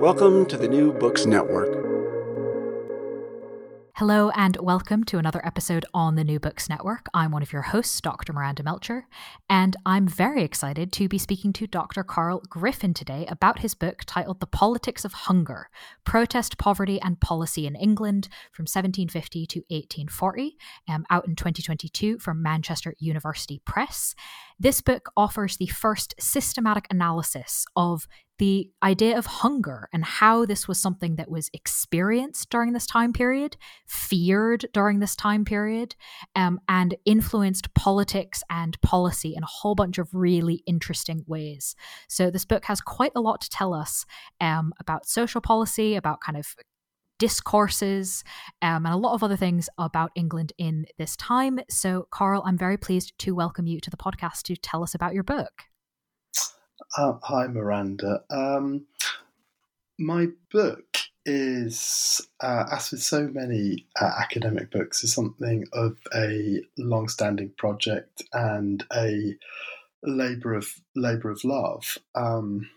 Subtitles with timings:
[0.00, 1.90] Welcome to the New Books Network.
[3.96, 7.04] Hello, and welcome to another episode on the New Books Network.
[7.12, 8.32] I'm one of your hosts, Dr.
[8.32, 9.06] Miranda Melcher,
[9.50, 12.02] and I'm very excited to be speaking to Dr.
[12.02, 15.68] Carl Griffin today about his book titled The Politics of Hunger
[16.04, 20.56] Protest, Poverty, and Policy in England from 1750 to 1840,
[20.88, 24.14] um, out in 2022 from Manchester University Press.
[24.62, 28.06] This book offers the first systematic analysis of
[28.38, 33.14] the idea of hunger and how this was something that was experienced during this time
[33.14, 35.96] period, feared during this time period,
[36.36, 41.74] um, and influenced politics and policy in a whole bunch of really interesting ways.
[42.06, 44.04] So, this book has quite a lot to tell us
[44.42, 46.54] um, about social policy, about kind of
[47.20, 48.24] discourses,
[48.62, 51.60] um, and a lot of other things about England in this time.
[51.68, 55.14] So, Carl, I'm very pleased to welcome you to the podcast to tell us about
[55.14, 55.66] your book.
[56.96, 58.22] Uh, hi, Miranda.
[58.30, 58.86] Um,
[59.98, 66.62] my book is, uh, as with so many uh, academic books, is something of a
[66.78, 69.36] long-standing project and a
[70.02, 70.66] labour of
[70.96, 71.98] labour of love.
[72.14, 72.70] Um,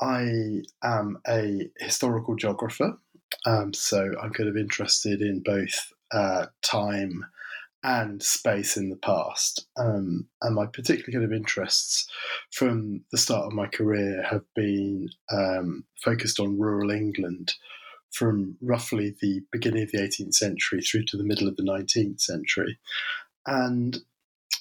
[0.00, 2.98] I am a historical geographer,
[3.44, 7.26] um, so I'm kind of interested in both uh, time
[7.82, 9.66] and space in the past.
[9.78, 12.10] Um, and my particular kind of interests
[12.50, 17.54] from the start of my career have been um, focused on rural England
[18.10, 22.20] from roughly the beginning of the 18th century through to the middle of the 19th
[22.20, 22.78] century.
[23.46, 23.98] And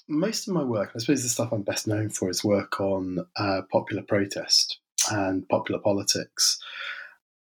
[0.08, 3.26] most of my work, I suppose the stuff I'm best known for, is work on
[3.38, 4.78] uh, popular protest
[5.10, 6.60] and popular politics.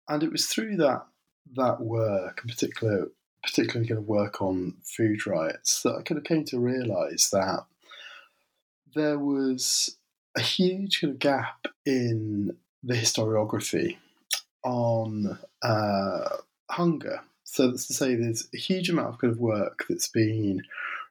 [0.07, 1.05] And it was through that
[1.55, 3.07] that work, in particular
[3.43, 7.65] particularly going to work on food riots, that I kind of came to realise that
[8.95, 9.97] there was
[10.37, 13.97] a huge kind of gap in the historiography
[14.63, 16.29] on uh,
[16.69, 17.19] hunger.
[17.43, 20.63] So that's to say, there's a huge amount of kind of work that's been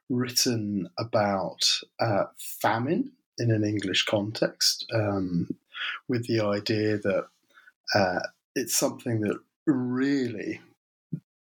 [0.09, 5.55] written about uh, famine in an English context, um,
[6.07, 7.27] with the idea that
[7.95, 8.19] uh,
[8.55, 10.61] it's something that really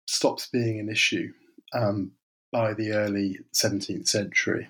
[0.08, 1.32] stops being an issue
[1.74, 2.12] um,
[2.52, 4.68] by the early 17th century.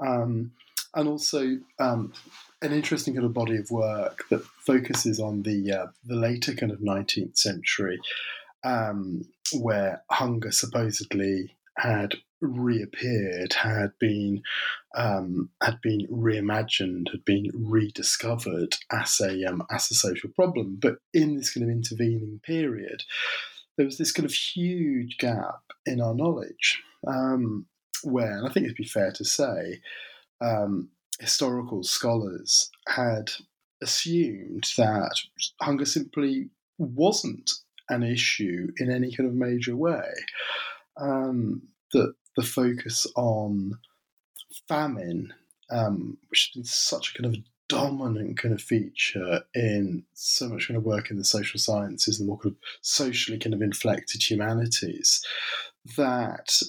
[0.00, 0.52] Um,
[0.94, 2.12] and also um,
[2.62, 6.72] an interesting kind of body of work that focuses on the uh, the later kind
[6.72, 8.00] of 19th century,
[8.64, 14.42] um, where hunger supposedly had reappeared, had been
[14.94, 20.78] um, had been reimagined, had been rediscovered as a um, as a social problem.
[20.80, 23.02] But in this kind of intervening period,
[23.76, 27.66] there was this kind of huge gap in our knowledge, um,
[28.02, 29.80] where, and I think it'd be fair to say,
[30.40, 33.30] um, historical scholars had
[33.82, 35.14] assumed that
[35.60, 37.50] hunger simply wasn't
[37.88, 40.10] an issue in any kind of major way.
[40.98, 41.62] Um,
[41.92, 43.78] that the focus on
[44.68, 45.32] famine,
[45.70, 50.68] um, which has been such a kind of dominant kind of feature in so much
[50.68, 54.22] kind of work in the social sciences and more kind of socially kind of inflected
[54.22, 55.24] humanities
[55.96, 56.62] that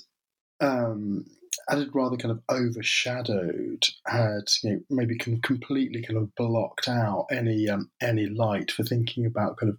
[0.60, 1.26] um,
[1.70, 6.34] had it rather kind of overshadowed, had you know maybe kind of completely kind of
[6.36, 9.78] blocked out any um, any light for thinking about kind of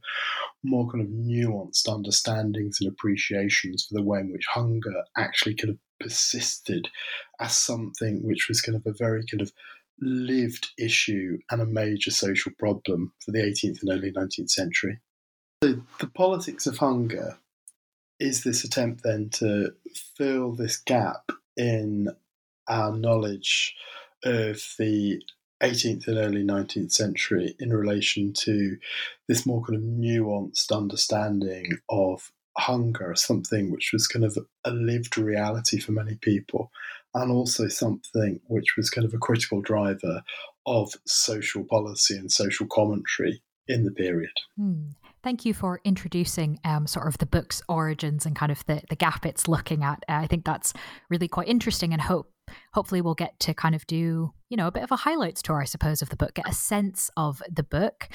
[0.62, 5.70] more kind of nuanced understandings and appreciations for the way in which hunger actually kind
[5.70, 6.88] of persisted
[7.40, 9.52] as something which was kind of a very kind of
[10.00, 14.98] lived issue and a major social problem for the 18th and early 19th century.
[15.62, 17.36] So the politics of hunger
[18.19, 19.72] is this attempt then to
[20.16, 22.08] fill this gap in
[22.68, 23.76] our knowledge
[24.24, 25.22] of the
[25.62, 28.78] 18th and early 19th century in relation to
[29.28, 35.18] this more kind of nuanced understanding of hunger, something which was kind of a lived
[35.18, 36.70] reality for many people,
[37.14, 40.22] and also something which was kind of a critical driver
[40.66, 44.32] of social policy and social commentary in the period.
[44.56, 44.90] Hmm.
[45.22, 48.96] Thank you for introducing um, sort of the book's origins and kind of the, the
[48.96, 50.02] gap it's looking at.
[50.08, 50.72] Uh, I think that's
[51.11, 52.32] really quite interesting and hope
[52.72, 55.61] hopefully we'll get to kind of do you know a bit of a highlights tour
[55.61, 58.08] i suppose of the book get a sense of the book.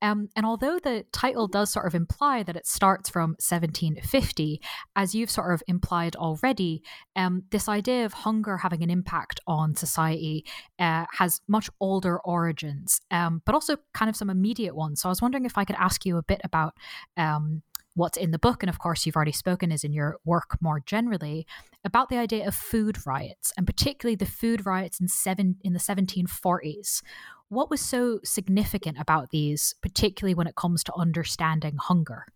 [0.00, 4.60] Um, and although the title does sort of imply that it starts from 1750
[4.96, 6.82] as you've sort of implied already
[7.16, 10.44] um, this idea of hunger having an impact on society
[10.78, 15.00] uh, has much older origins um, but also kind of some immediate ones.
[15.00, 16.74] So i was wondering if i could ask you a bit about
[17.16, 17.62] um,
[17.94, 20.80] what's in the book, and of course, you've already spoken is in your work more
[20.80, 21.46] generally
[21.84, 25.78] about the idea of food riots, and particularly the food riots in seven in the
[25.78, 27.02] 1740s.
[27.48, 32.26] What was so significant about these, particularly when it comes to understanding hunger?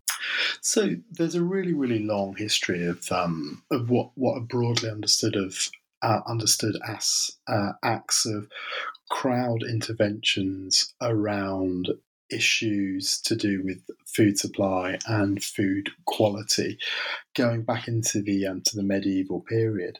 [0.60, 5.36] So there's a really, really long history of um, of what what are broadly understood
[5.36, 5.68] of
[6.02, 8.48] uh, understood as uh, acts of
[9.10, 11.88] crowd interventions around
[12.30, 16.76] issues to do with food supply and food quality
[17.36, 19.98] going back into the um, to the medieval period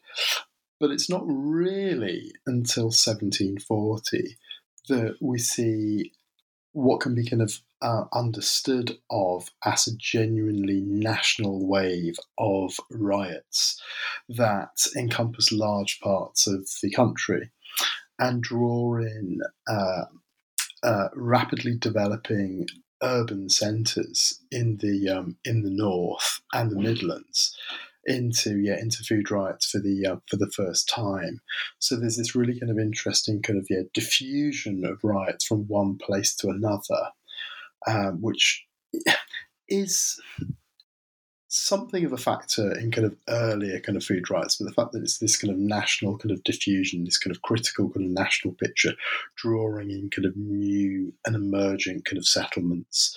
[0.78, 4.37] but it's not really until 1740
[4.88, 6.12] that we see
[6.73, 13.81] what can be kind of uh, understood of as a genuinely national wave of riots
[14.28, 17.50] that encompass large parts of the country
[18.19, 20.05] and draw in uh,
[20.82, 22.67] uh, rapidly developing
[23.02, 27.56] urban centres in the um, in the north and the Midlands
[28.06, 31.41] into yeah into food riots for the uh, for the first time.
[31.79, 35.99] So there's this really kind of interesting kind of yeah diffusion of riots from one
[35.99, 37.11] place to another,
[37.87, 38.64] um, which
[39.69, 40.20] is
[41.56, 44.93] something of a factor in kind of earlier kind of food rights, but the fact
[44.93, 48.12] that it's this kind of national kind of diffusion, this kind of critical kind of
[48.12, 48.93] national picture,
[49.37, 53.17] drawing in kind of new and emerging kind of settlements.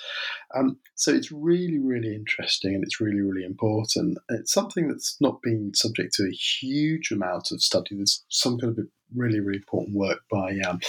[0.55, 4.17] Um, so it's really, really interesting and it's really, really important.
[4.29, 7.95] It's something that's not been subject to a huge amount of study.
[7.95, 8.85] There's some kind of
[9.15, 10.79] really, really important work by um,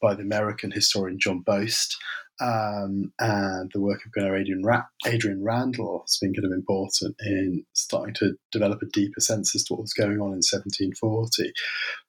[0.00, 1.94] by the American historian John Bohstedt
[2.40, 7.16] um, and the work of of Adrian, Ra- Adrian Randall has been kind of important
[7.20, 11.52] in starting to develop a deeper sense as to what was going on in 1740.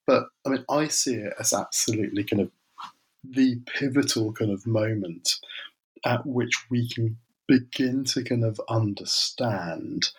[0.07, 2.51] But I mean, I see it as absolutely kind of
[3.24, 5.36] the pivotal kind of moment
[6.06, 7.18] at which we can
[7.48, 10.10] begin to kind of understand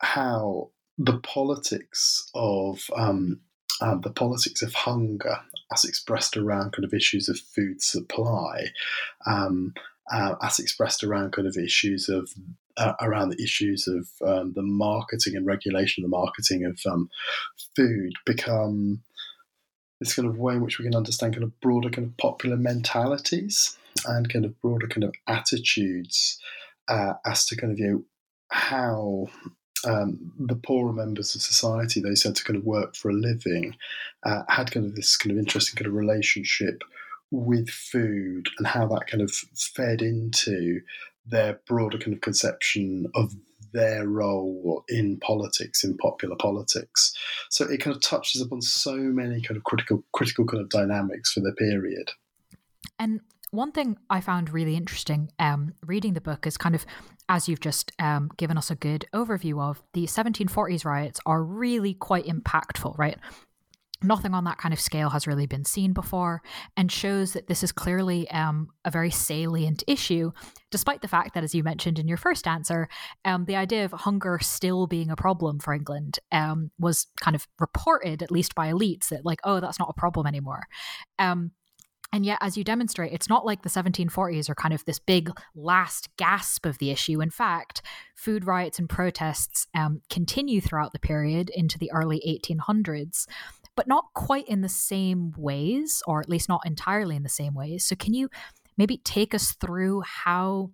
[0.00, 3.40] how the politics of um,
[3.80, 5.36] um, the politics of hunger
[5.72, 8.66] as expressed around kind of issues of food supply,
[9.26, 9.74] um,
[10.12, 12.30] uh, as expressed around kind of issues of
[12.76, 17.08] uh, around the issues of um, the marketing and regulation of the marketing of um,
[17.76, 19.00] food become
[20.00, 22.56] this kind of way in which we can understand kind of broader kind of popular
[22.56, 26.38] mentalities and kind of broader kind of attitudes
[26.88, 28.02] uh, as to kind of you know
[28.50, 29.26] how
[29.84, 33.76] um, the poorer members of society, who had to kind of work for a living,
[34.24, 36.82] uh, had kind of this kind of interesting kind of relationship
[37.30, 40.80] with food and how that kind of fed into
[41.26, 43.34] their broader kind of conception of
[43.72, 47.12] their role in politics, in popular politics.
[47.50, 51.32] So it kind of touches upon so many kind of critical critical kind of dynamics
[51.32, 52.12] for the period.
[52.98, 56.84] And one thing I found really interesting um, reading the book is kind of,
[57.28, 61.94] as you've just um, given us a good overview of, the 1740s riots are really
[61.94, 63.18] quite impactful, right?
[64.02, 66.42] Nothing on that kind of scale has really been seen before,
[66.76, 70.32] and shows that this is clearly um, a very salient issue,
[70.70, 72.88] despite the fact that, as you mentioned in your first answer,
[73.24, 77.48] um, the idea of hunger still being a problem for England um, was kind of
[77.58, 80.64] reported, at least by elites, that, like, oh, that's not a problem anymore.
[81.18, 81.52] Um,
[82.14, 85.32] And yet, as you demonstrate, it's not like the 1740s are kind of this big
[85.56, 87.20] last gasp of the issue.
[87.20, 87.82] In fact,
[88.14, 93.26] food riots and protests um, continue throughout the period into the early 1800s,
[93.74, 97.52] but not quite in the same ways, or at least not entirely in the same
[97.52, 97.84] ways.
[97.84, 98.30] So, can you
[98.78, 100.70] maybe take us through how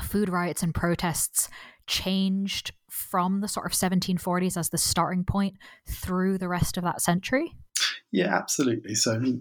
[0.00, 1.48] food riots and protests
[1.88, 5.56] changed from the sort of 1740s as the starting point
[5.88, 7.56] through the rest of that century?
[8.12, 8.94] Yeah, absolutely.
[8.94, 9.40] So, I mean,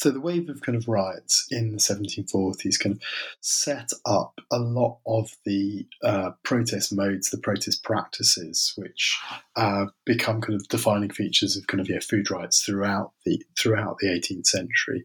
[0.00, 3.02] so the wave of kind of riots in the 1740s kind of
[3.42, 9.20] set up a lot of the uh, protest modes, the protest practices, which
[9.56, 13.98] uh, become kind of defining features of kind of yeah, food riots throughout the throughout
[13.98, 15.02] the 18th century.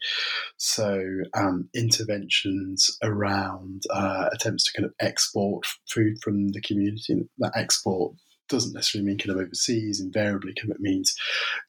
[0.56, 7.52] So um, interventions around uh, attempts to kind of export food from the community, that
[7.54, 8.16] export
[8.48, 10.00] doesn't necessarily mean kind of overseas.
[10.00, 11.16] Invariably, kind of it means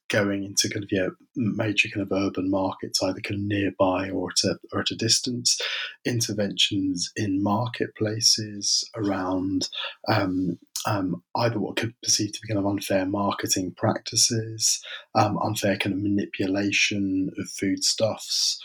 [0.08, 4.30] going into kind of yeah major kind of urban markets, either kind of nearby or
[4.30, 5.60] at a, or at a distance.
[6.04, 9.68] Interventions in marketplaces around
[10.08, 14.80] um, um, either what could be perceived to be kind of unfair marketing practices,
[15.14, 18.60] um, unfair kind of manipulation of foodstuffs,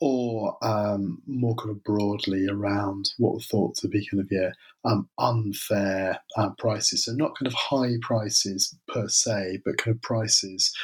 [0.00, 4.50] or um, more kind of broadly around what were thought to be kind of yeah
[4.84, 7.04] um, unfair uh, prices.
[7.04, 10.74] So not kind of high prices per se, but kind of prices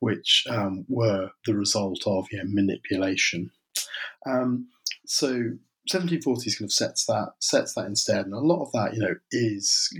[0.00, 3.50] which um, were the result of yeah, manipulation.
[4.26, 4.68] Um,
[5.06, 5.52] so
[5.90, 9.14] 1740s kind of sets that sets that instead, and a lot of that you know
[9.30, 9.90] is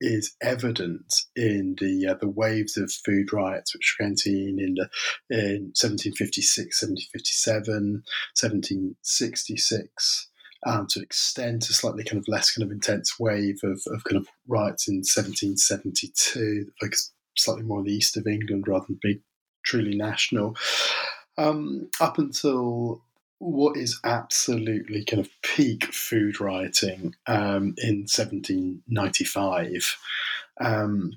[0.00, 4.88] is evident in the uh, the waves of food riots which were in the
[5.30, 8.02] in 1756, 1757,
[8.38, 10.26] 1766.
[10.66, 14.18] Um, to extend to slightly kind of less kind of intense wave of, of kind
[14.18, 16.74] of riots in 1772 that
[17.34, 19.22] slightly more on the east of England rather than being
[19.64, 20.56] truly national.
[21.38, 23.02] Um, up until
[23.40, 29.96] what is absolutely kind of peak food rioting um, in 1795.
[30.60, 31.12] Um,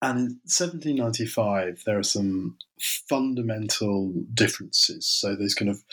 [0.00, 5.06] and in 1795, there are some fundamental differences.
[5.06, 5.84] So there's kind of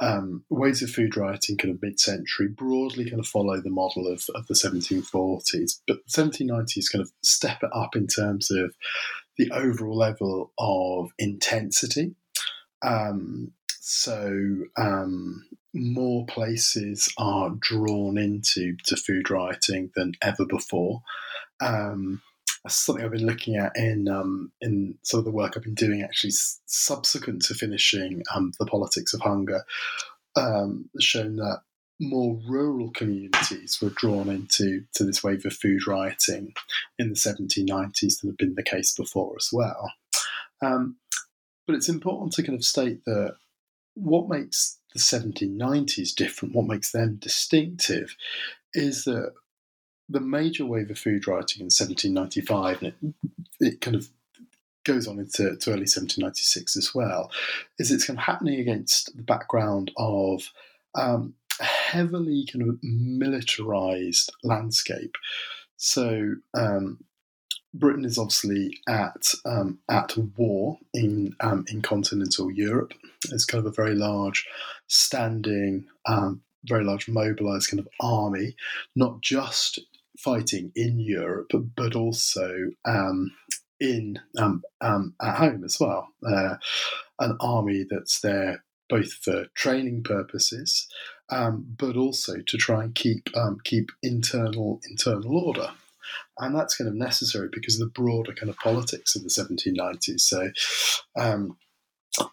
[0.00, 4.24] um, ways of food rioting, kind of mid-century, broadly kind of follow the model of,
[4.36, 8.76] of the 1740s, but 1790s kind of step it up in terms of
[9.36, 12.14] the overall level of intensity.
[12.82, 13.52] Um,
[13.88, 21.02] so um, more places are drawn into to food rioting than ever before.
[21.60, 22.20] Um,
[22.64, 25.74] that's something I've been looking at in um, in some of the work I've been
[25.74, 26.32] doing actually
[26.66, 29.62] subsequent to finishing um, the politics of hunger,
[30.34, 31.60] um, shown that
[32.00, 36.54] more rural communities were drawn into to this wave of food rioting
[36.98, 39.92] in the 1790s than had been the case before as well.
[40.60, 40.96] Um,
[41.68, 43.36] but it's important to kind of state that
[43.96, 48.14] what makes the 1790s different, what makes them distinctive,
[48.74, 49.32] is that
[50.08, 53.14] the major wave of food writing in 1795, and it,
[53.58, 54.08] it kind of
[54.84, 57.30] goes on into early 1796 as well,
[57.78, 60.52] is it's kind of happening against the background of
[60.94, 65.16] um, a heavily kind of militarized landscape.
[65.76, 67.02] So um,
[67.78, 72.94] Britain is obviously at um, at war in um, in continental Europe.
[73.30, 74.46] It's kind of a very large,
[74.86, 78.56] standing, um, very large mobilised kind of army,
[78.94, 79.80] not just
[80.18, 83.32] fighting in Europe, but also um,
[83.80, 86.08] in um, um, at home as well.
[86.26, 86.56] Uh,
[87.18, 90.88] an army that's there both for training purposes,
[91.30, 93.28] but also to try and keep
[93.64, 95.70] keep internal internal order
[96.38, 100.20] and that's kind of necessary because of the broader kind of politics of the 1790s.
[100.20, 100.50] So
[101.16, 101.56] um,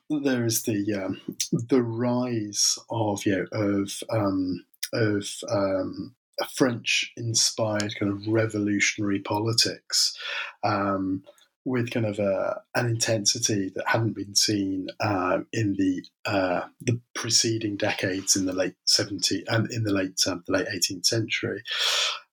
[0.09, 7.11] there is the um, the rise of you know of um, of um, a French
[7.17, 10.17] inspired kind of revolutionary politics.
[10.63, 11.23] Um,
[11.65, 16.99] with kind of a, an intensity that hadn't been seen uh, in the uh, the
[17.15, 21.63] preceding decades in the late 70s and in the late um, the late 18th century,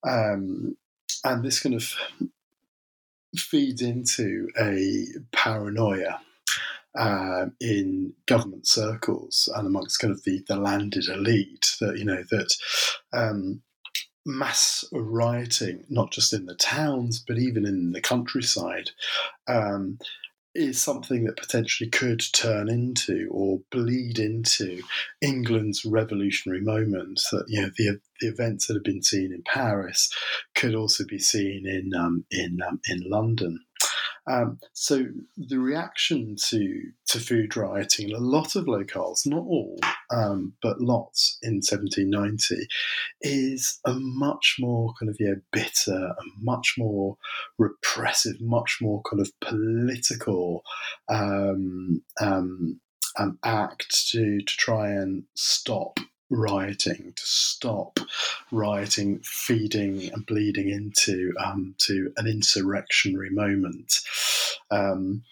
[0.04, 0.76] um,
[1.24, 1.94] and this kind of
[3.36, 6.20] feeds into a paranoia
[6.98, 12.24] um, in government circles and amongst kind of the, the landed elite that you know
[12.30, 12.54] that
[13.12, 13.62] um,
[14.26, 18.90] mass rioting, not just in the towns but even in the countryside,
[19.48, 19.98] um,
[20.54, 24.82] is something that potentially could turn into or bleed into
[25.22, 27.22] England's revolutionary moment.
[27.30, 30.10] That you know the the events that have been seen in Paris
[30.54, 33.60] could also be seen in um, in um, in London.
[34.26, 39.78] Um, so the reaction to to food rioting in a lot of locales, not all,
[40.10, 42.66] um, but lots in 1790,
[43.22, 47.16] is a much more kind of yeah bitter, a much more
[47.58, 50.62] repressive, much more kind of political
[51.08, 52.80] um, um,
[53.18, 55.98] um act to to try and stop
[56.30, 57.99] rioting, to stop
[58.50, 64.00] rioting, feeding and bleeding into um, to an insurrectionary moment.
[64.70, 65.25] Um,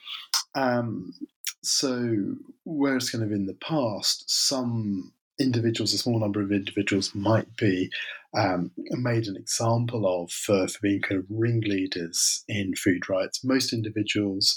[0.55, 1.14] um,
[1.62, 7.57] so, whereas kind of in the past, some individuals, a small number of individuals, might
[7.57, 7.90] be
[8.37, 13.42] um, made an example of for, being kind of ringleaders in food rights.
[13.42, 14.57] Most individuals,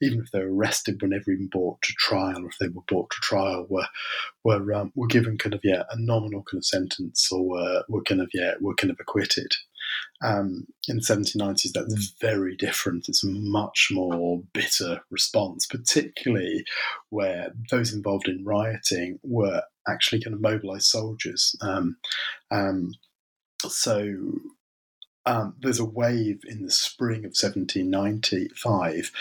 [0.00, 3.10] even if they're arrested, were never even brought to trial, or if they were brought
[3.10, 3.86] to trial, were
[4.44, 8.02] were um, were given kind of yeah a nominal kind of sentence, or were, were
[8.02, 9.52] kind of yeah were kind of acquitted.
[10.22, 13.08] Um, in the 1790s, that's very different.
[13.08, 16.64] It's a much more bitter response, particularly
[17.10, 21.56] where those involved in rioting were actually kind of mobilized soldiers.
[21.60, 21.96] Um,
[22.50, 22.94] um,
[23.66, 24.14] so
[25.26, 29.12] um, there's a wave in the spring of 1795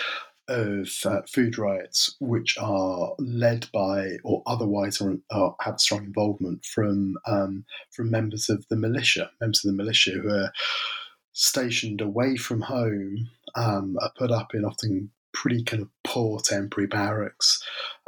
[0.48, 6.66] of uh, food riots which are led by or otherwise are, are have strong involvement
[6.66, 10.52] from um, from members of the militia, members of the militia who are
[11.34, 16.88] stationed away from home, um, are put up in often pretty kind of poor temporary
[16.88, 17.64] barracks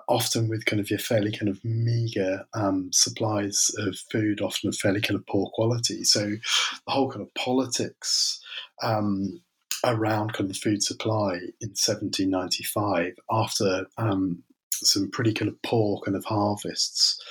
[0.08, 4.76] often with kind of your fairly kind of meager um, supplies of food, often of
[4.76, 6.04] fairly kind of poor quality.
[6.04, 8.40] So the whole kind of politics
[8.82, 9.42] um,
[9.84, 16.16] around kind of food supply in 1795 after um, some pretty kind of poor kind
[16.16, 17.22] of harvests.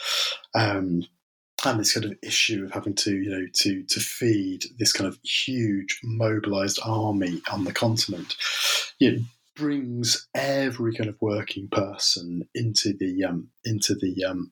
[0.55, 1.05] Um,
[1.65, 5.07] and this kind of issue of having to, you know, to to feed this kind
[5.07, 8.37] of huge mobilized army on the continent,
[9.13, 9.19] know,
[9.55, 14.51] brings every kind of working person into the um, into the um,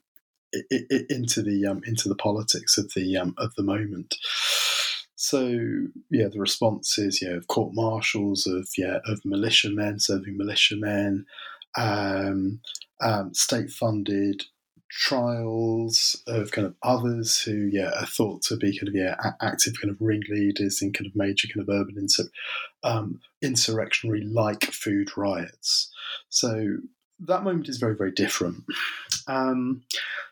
[0.52, 4.14] into the um, into the politics of the um, of the moment.
[5.22, 5.50] So
[6.08, 11.26] yeah, the response is yeah of court martials of yeah of militiamen serving militiamen,
[11.76, 12.60] um,
[13.02, 14.44] um, state funded
[14.88, 19.74] trials of kind of others who yeah are thought to be kind of yeah active
[19.78, 22.06] kind of ringleaders in kind of major kind of urban
[22.82, 25.92] um, insurrectionary like food riots.
[26.30, 26.78] So
[27.26, 28.64] that moment is very very different.
[29.28, 29.82] Um,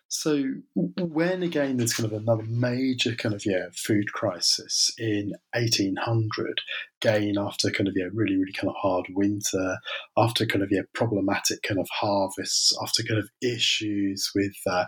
[0.09, 0.43] so
[0.75, 6.61] when again there's kind of another major kind of yeah food crisis in 1800,
[7.03, 9.77] again after kind of yeah really really kind of hard winter,
[10.17, 14.87] after kind of yeah problematic kind of harvests, after kind of issues with uh,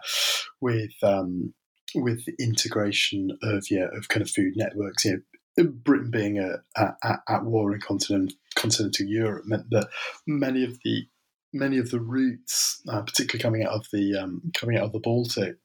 [0.60, 1.52] with um,
[1.94, 5.22] with integration of yeah of kind of food networks, you
[5.56, 9.88] know, Britain being a, a, at war in continent, continental Europe meant that
[10.26, 11.04] many of the
[11.52, 15.00] many of the routes, uh, particularly coming out of the um, coming out of the
[15.00, 15.56] Baltic,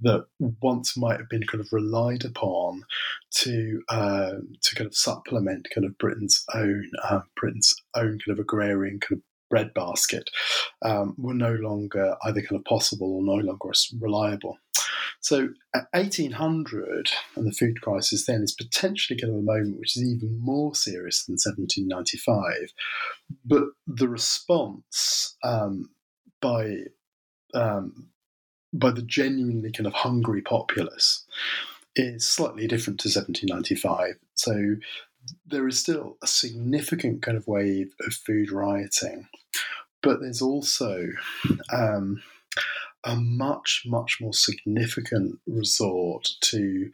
[0.00, 0.26] that
[0.60, 2.84] once might have been kind of relied upon
[3.36, 8.38] to uh, to kind of supplement kind of Britain's own uh, Britain's own kind of
[8.38, 10.30] agrarian kind of breadbasket
[10.82, 14.58] um, were no longer either kind of possible or no longer reliable.
[15.22, 19.96] So at 1800, and the food crisis then is potentially kind of a moment which
[19.96, 22.72] is even more serious than 1795.
[23.44, 25.90] But the response um,
[26.40, 26.78] by
[27.54, 28.08] um,
[28.72, 31.24] by the genuinely kind of hungry populace
[31.94, 34.14] is slightly different to 1795.
[34.34, 34.76] So
[35.46, 39.28] there is still a significant kind of wave of food rioting,
[40.02, 41.06] but there's also
[41.72, 42.22] um,
[43.04, 46.90] a much, much more significant resort to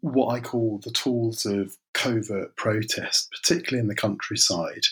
[0.00, 4.84] what I call the tools of covert protest, particularly in the countryside.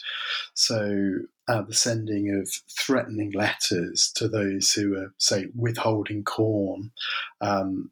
[0.55, 6.91] So, uh, the sending of threatening letters to those who are, say, withholding corn,
[7.41, 7.91] um,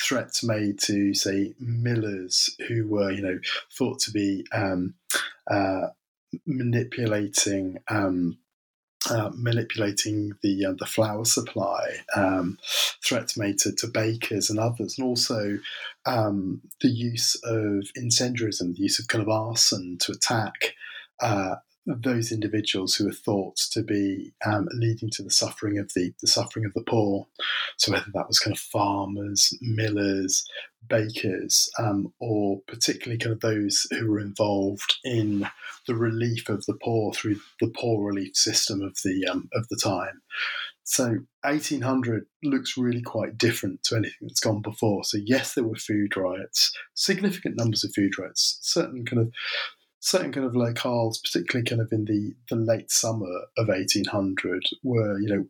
[0.00, 3.38] threats made to, say, millers who were, you know,
[3.76, 4.94] thought to be um,
[5.50, 5.88] uh,
[6.46, 8.38] manipulating um,
[9.08, 12.58] uh, manipulating the uh, the flour supply, um,
[13.02, 15.58] threats made to, to, bakers and others, and also
[16.06, 20.74] um, the use of incendiarism, the use of kind of arson to attack
[21.20, 21.56] uh,
[21.98, 26.26] those individuals who are thought to be um, leading to the suffering of the, the
[26.26, 27.26] suffering of the poor.
[27.76, 30.44] So whether that was kind of farmers, millers,
[30.88, 35.48] bakers, um, or particularly kind of those who were involved in
[35.86, 39.76] the relief of the poor through the poor relief system of the um, of the
[39.76, 40.22] time.
[40.84, 45.04] So 1800 looks really quite different to anything that's gone before.
[45.04, 49.32] So yes, there were food riots, significant numbers of food riots, certain kind of
[50.00, 55.20] certain kind of locales, particularly kind of in the, the late summer of 1800, were,
[55.20, 55.46] you know,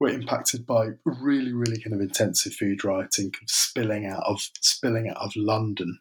[0.00, 5.18] were impacted by really, really kind of intensive food rioting spilling out of spilling out
[5.18, 6.00] of London.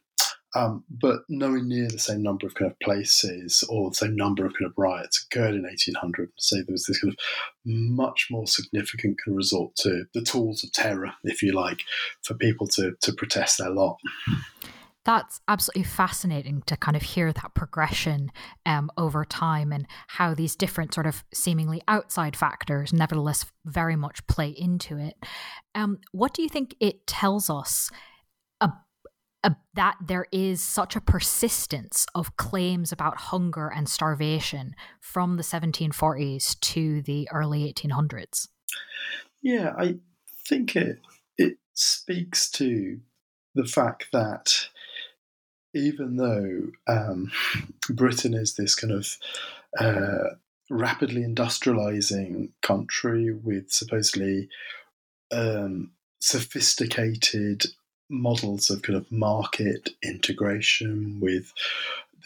[0.54, 4.46] Um, but nowhere near the same number of kind of places or the same number
[4.46, 6.30] of kind of riots occurred in 1800.
[6.36, 7.20] So there was this kind of
[7.64, 11.84] much more significant kind of resort to the tools of terror, if you like,
[12.22, 13.98] for people to, to protest their lot
[15.04, 18.32] that's absolutely fascinating to kind of hear that progression
[18.66, 24.26] um, over time and how these different sort of seemingly outside factors nevertheless very much
[24.28, 25.16] play into it.
[25.74, 27.90] Um, what do you think it tells us
[29.76, 36.60] that there is such a persistence of claims about hunger and starvation from the 1740s
[36.60, 38.48] to the early 1800s?
[39.42, 39.98] Yeah, I
[40.48, 41.00] think it
[41.38, 43.00] it speaks to
[43.56, 44.70] the fact that
[45.74, 47.32] even though um,
[47.90, 49.18] Britain is this kind of
[49.80, 50.36] uh,
[50.70, 54.50] rapidly industrializing country with supposedly
[55.32, 57.66] um, sophisticated
[58.10, 61.54] models of kind of market integration with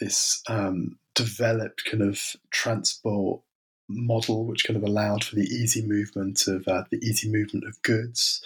[0.00, 3.40] this um, developed kind of transport
[3.88, 7.80] model which kind of allowed for the easy movement of uh, the easy movement of
[7.82, 8.42] goods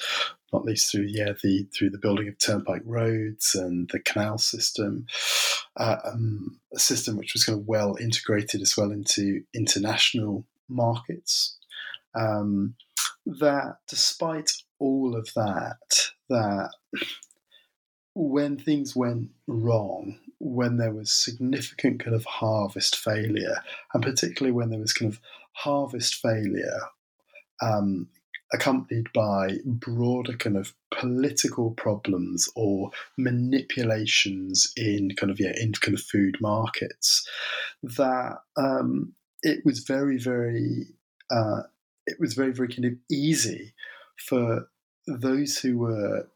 [0.53, 5.07] not least through yeah the through the building of turnpike roads and the canal system,
[5.77, 11.57] uh, um, a system which was kind of well integrated as well into international markets.
[12.15, 12.75] Um,
[13.27, 16.71] that despite all of that, that
[18.15, 23.63] when things went wrong, when there was significant kind of harvest failure,
[23.95, 25.21] and particularly when there was kind of
[25.53, 26.81] harvest failure
[27.63, 28.09] um,
[28.53, 35.95] accompanied by broader kind of political problems or manipulations in kind of yeah in kind
[35.97, 37.29] of food markets
[37.83, 40.87] that um, it was very very
[41.31, 41.63] uh,
[42.07, 43.73] it was very very kind of easy
[44.17, 44.69] for
[45.07, 46.27] those who were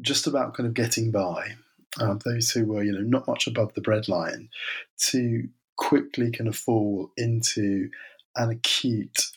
[0.00, 1.54] just about kind of getting by
[2.00, 4.48] uh, those who were you know not much above the breadline
[4.96, 7.90] to quickly kind of fall into
[8.36, 9.30] an acute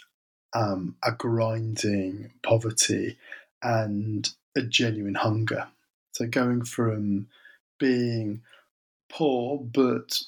[0.54, 3.18] um, a grinding poverty
[3.62, 5.68] and a genuine hunger.
[6.14, 7.28] So going from
[7.80, 8.42] being
[9.10, 10.20] poor but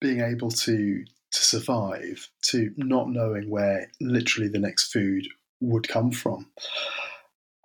[0.00, 5.26] being able to to survive to not knowing where literally the next food
[5.60, 6.46] would come from.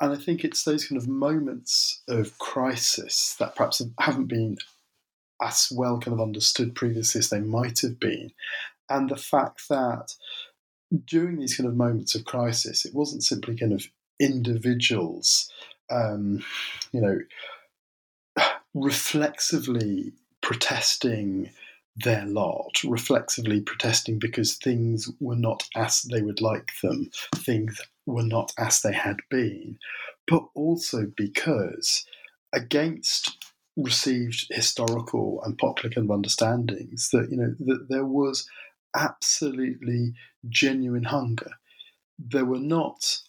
[0.01, 4.57] And I think it's those kind of moments of crisis that perhaps haven't been
[5.41, 8.31] as well kind of understood previously as they might have been.
[8.89, 10.15] And the fact that
[11.05, 13.85] during these kind of moments of crisis, it wasn't simply kind of
[14.19, 15.51] individuals,
[15.91, 16.43] um,
[16.91, 17.19] you know,
[18.73, 21.51] reflexively protesting
[21.95, 28.23] their lot, reflexively protesting because things were not as they would like them, things were
[28.23, 29.77] not as they had been,
[30.27, 32.05] but also because
[32.53, 33.37] against
[33.77, 38.47] received historical and popular understandings that you know that there was
[38.95, 40.13] absolutely
[40.49, 41.51] genuine hunger.
[42.19, 43.19] There were not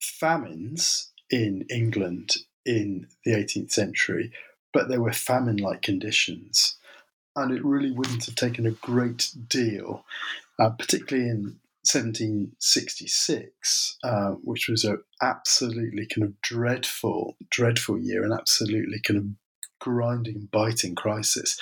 [0.00, 4.32] famines in England in the 18th century,
[4.72, 6.76] but there were famine like conditions.
[7.36, 10.04] And it really wouldn't have taken a great deal,
[10.58, 18.32] uh, particularly in 1766, uh, which was an absolutely kind of dreadful, dreadful year, an
[18.32, 19.24] absolutely kind of
[19.80, 21.58] grinding, biting crisis,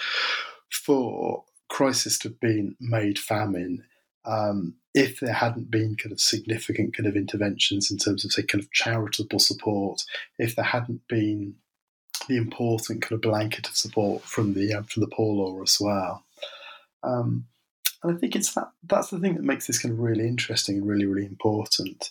[0.70, 3.84] for crisis to have been made famine
[4.24, 8.42] um, if there hadn't been kind of significant kind of interventions in terms of say
[8.42, 10.02] kind of charitable support,
[10.38, 11.54] if there hadn't been
[12.28, 15.78] the important kind of blanket of support from the um, from the poor law as
[15.80, 16.24] well.
[17.02, 17.46] Um,
[18.02, 20.78] and I think it's that that's the thing that makes this kind of really interesting
[20.78, 22.10] and really really important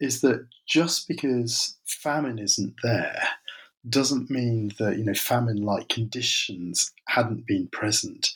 [0.00, 3.22] is that just because famine isn't there
[3.88, 8.30] doesn't mean that you know famine like conditions hadn't been present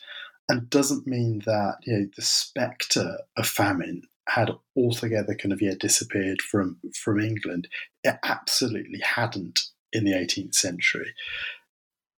[0.49, 5.75] and doesn't mean that you know the spectre of famine had altogether kind of yeah
[5.79, 7.69] disappeared from from England.
[8.05, 9.61] It absolutely hadn't
[9.93, 11.13] in the 18th century.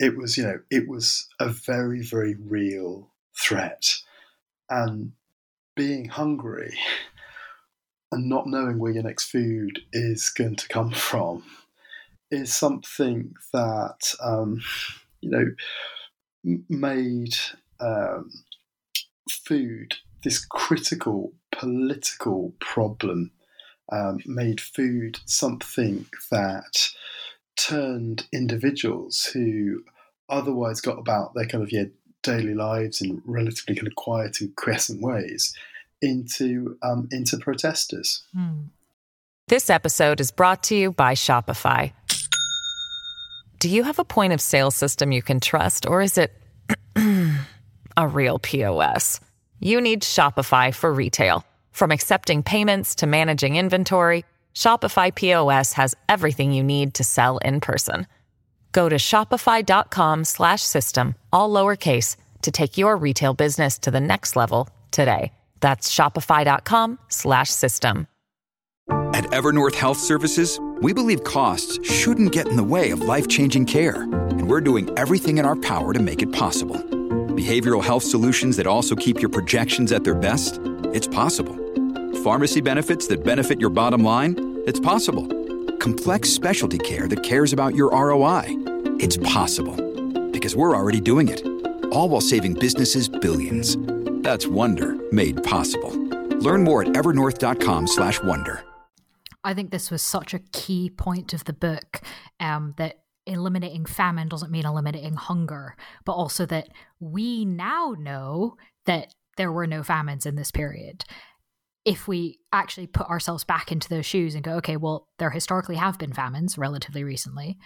[0.01, 3.95] It was you know it was a very very real threat,
[4.71, 5.13] and
[5.77, 6.77] being hungry
[8.11, 11.43] and not knowing where your next food is going to come from
[12.31, 14.61] is something that um,
[15.21, 15.47] you know
[16.69, 17.37] made
[17.81, 18.31] um,
[19.31, 23.31] food this critical political problem
[23.91, 26.91] um, made food something that
[27.57, 29.83] turned individuals who
[30.29, 31.85] otherwise got about their kind of yeah,
[32.23, 35.55] daily lives in relatively kind of quiet and quiescent ways
[36.01, 38.25] into um, into protesters.
[38.35, 38.69] Hmm.
[39.49, 41.93] This episode is brought to you by Shopify.
[43.61, 46.33] Do you have a point of sale system you can trust, or is it
[47.97, 49.21] a real POS?
[49.61, 51.45] You need Shopify for retail.
[51.73, 57.61] From accepting payments to managing inventory, Shopify POS has everything you need to sell in
[57.61, 58.07] person.
[58.73, 64.37] Go to shopify.com slash system, all lowercase to take your retail business to the next
[64.37, 65.33] level today.
[65.61, 68.07] That's shopify.com slash system.
[69.13, 74.03] At Evernorth Health Services, we believe costs shouldn't get in the way of life-changing care,
[74.03, 76.77] and we're doing everything in our power to make it possible.
[76.77, 80.61] Behavioral health solutions that also keep your projections at their best?
[80.93, 81.57] It's possible.
[82.23, 84.63] Pharmacy benefits that benefit your bottom line?
[84.67, 85.27] It's possible.
[85.89, 88.45] Complex specialty care that cares about your ROI?
[89.01, 89.75] It's possible.
[90.31, 91.43] Because we're already doing it.
[91.91, 93.79] All while saving businesses billions.
[94.23, 95.91] That's Wonder made possible.
[96.41, 98.65] Learn more at evernorth.com/wonder.
[99.43, 102.03] I think this was such a key point of the book
[102.39, 105.75] um, that eliminating famine doesn't mean eliminating hunger,
[106.05, 106.69] but also that
[107.01, 111.07] we now know that there were no famines in this period.
[111.89, 115.77] If we actually put ourselves back into those shoes and go, okay, well, there historically
[115.77, 117.59] have been famines relatively recently,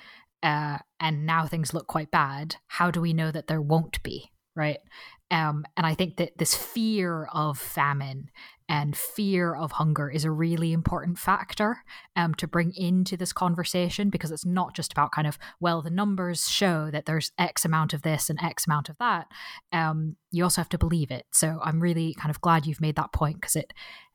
[0.43, 2.57] uh, and now things look quite bad.
[2.69, 4.31] How do we know that there won't be?
[4.55, 4.79] Right.
[5.31, 8.31] Um, and I think that this fear of famine
[8.69, 11.79] and fear of hunger is a really important factor
[12.17, 15.91] um, to bring into this conversation because it's not just about kind of, well, the
[15.91, 19.27] numbers show that there's X amount of this and X amount of that.
[19.73, 21.25] Um, you also have to believe it.
[21.33, 23.73] So I'm really kind of glad you've made that point because it,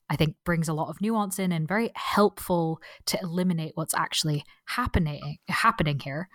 [0.09, 4.43] I think, brings a lot of nuance in and very helpful to eliminate what's actually
[4.65, 6.29] happening happening here.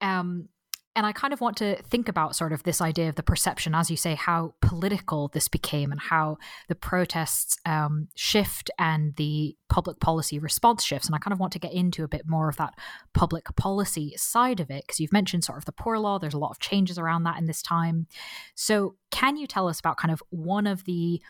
[0.00, 0.48] Um,
[0.96, 3.74] and I kind of want to think about sort of this idea of the perception,
[3.74, 9.54] as you say, how political this became and how the protests um, shift and the
[9.68, 11.06] public policy response shifts.
[11.06, 12.72] And I kind of want to get into a bit more of that
[13.12, 16.18] public policy side of it, because you've mentioned sort of the poor law.
[16.18, 18.06] There's a lot of changes around that in this time.
[18.54, 21.20] So, can you tell us about kind of one of the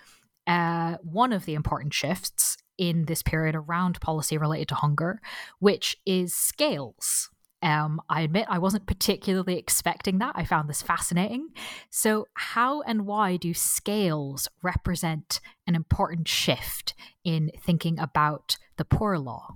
[0.46, 5.20] uh, one of the important shifts in this period around policy related to hunger,
[5.58, 7.30] which is scales?
[7.62, 10.34] Um, I admit I wasn't particularly expecting that.
[10.36, 11.48] I found this fascinating.
[11.90, 19.18] So, how and why do scales represent an important shift in thinking about the poor
[19.18, 19.54] law?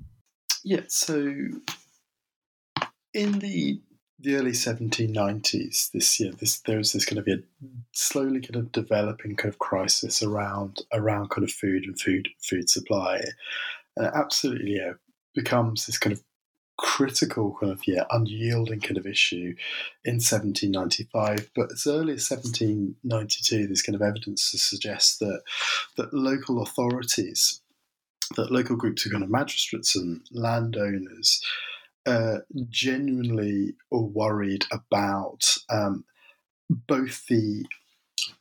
[0.64, 1.34] Yeah, so
[3.12, 3.80] in the
[4.22, 7.42] the early 1790s, this year, this there was this kind of a
[7.92, 12.68] slowly kind of developing kind of crisis around around kind of food and food food
[12.68, 13.20] supply.
[13.96, 14.92] And it absolutely yeah,
[15.34, 16.22] becomes this kind of
[16.78, 19.54] critical kind of yeah unyielding kind of issue
[20.02, 25.42] in 1795 but as early as 1792 there's kind of evidence to suggest that
[25.98, 27.60] that local authorities
[28.34, 31.44] that local groups of kind of magistrates and landowners
[32.06, 36.04] uh, genuinely worried about um,
[36.68, 37.64] both the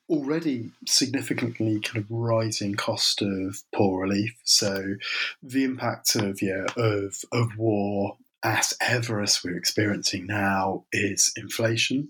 [0.10, 4.36] already significantly kind of rising cost of poor relief.
[4.44, 4.96] So
[5.42, 12.10] the impact of yeah of of war as ever as we're experiencing now is inflation.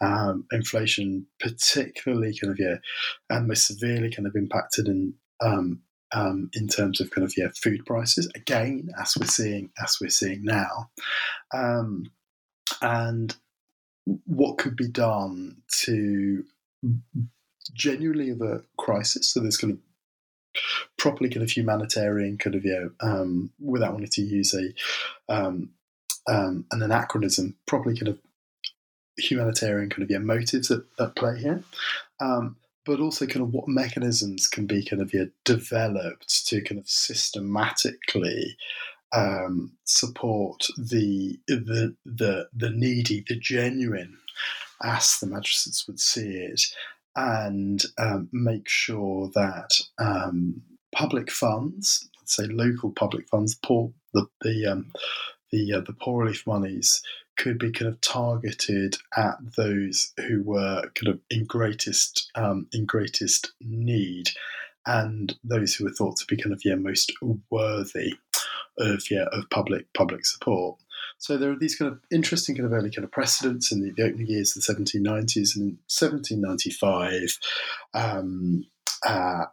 [0.00, 2.76] Um, inflation, particularly kind of yeah,
[3.28, 7.48] and most severely kind of impacted in um, um, in terms of kind of yeah
[7.62, 8.30] food prices.
[8.34, 10.90] Again, as we're seeing as we're seeing now,
[11.52, 12.10] um,
[12.82, 13.34] and
[14.26, 16.44] what could be done to
[17.72, 19.32] genuinely of a crisis.
[19.32, 19.78] So there's kind of
[20.98, 25.70] properly kind of humanitarian kind of yeah um, without wanting to use a um,
[26.28, 28.18] um, an anachronism properly kind of
[29.18, 31.62] humanitarian kind of yeah motives at, at play here
[32.20, 36.80] um, but also kind of what mechanisms can be kind of yeah developed to kind
[36.80, 38.56] of systematically
[39.12, 44.16] um, support the the the the needy the genuine
[44.82, 46.62] as the magistrates would see it
[47.16, 50.62] and um, make sure that um,
[50.94, 54.92] public funds, let's say local public funds, poor, the the um,
[55.50, 57.02] the uh, the poor relief monies
[57.36, 62.84] could be kind of targeted at those who were kind of in greatest um, in
[62.84, 64.30] greatest need,
[64.86, 67.12] and those who were thought to be kind of yeah most
[67.50, 68.14] worthy
[68.78, 70.78] of yeah of public public support.
[71.18, 73.90] So there are these kind of interesting kind of early kind of precedents in the,
[73.90, 77.38] the opening years of the 1790s and in 1795,
[77.92, 78.64] um,
[79.06, 79.44] uh,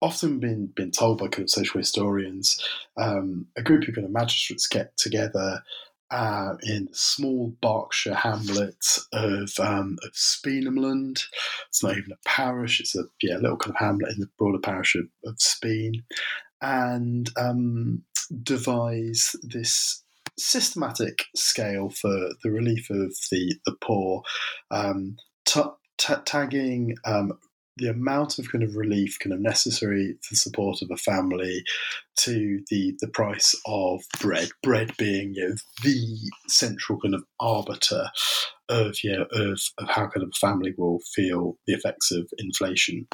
[0.00, 2.62] often been been told by kind of social historians,
[2.96, 5.62] um, a group of kind of magistrates get together
[6.10, 11.22] uh, in the small Berkshire hamlet of, um, of Speenhamland.
[11.68, 14.58] It's not even a parish; it's a yeah, little kind of hamlet in the broader
[14.58, 16.04] parish of, of Speen,
[16.62, 18.02] and um,
[18.42, 20.02] devise this
[20.38, 24.22] systematic scale for the relief of the the poor,
[24.70, 25.60] um, t-
[25.98, 27.38] t- tagging um,
[27.78, 31.62] the amount of kind of relief kind of necessary for the support of a family
[32.16, 38.08] to the the price of bread bread being you know, the central kind of arbiter
[38.68, 42.28] of you know, of, of how kind of a family will feel the effects of
[42.38, 43.06] inflation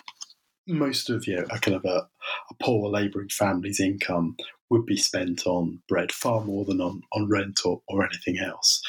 [0.67, 2.09] most of you know, a kind of a,
[2.51, 4.37] a poor labouring family's income
[4.71, 8.81] would be spent on bread far more than on, on rent or, or anything else.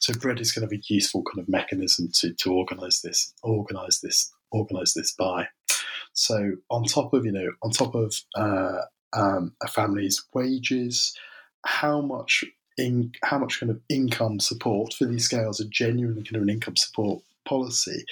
[0.00, 4.00] So bread is kind of a useful kind of mechanism to, to organise this, organise
[4.00, 5.48] this, organise this by.
[6.12, 8.82] So on top of you know, on top of uh,
[9.12, 11.16] um, a family's wages,
[11.64, 12.44] how much
[12.76, 16.50] in how much kind of income support for these scales are genuinely kind of an
[16.50, 18.04] income support policy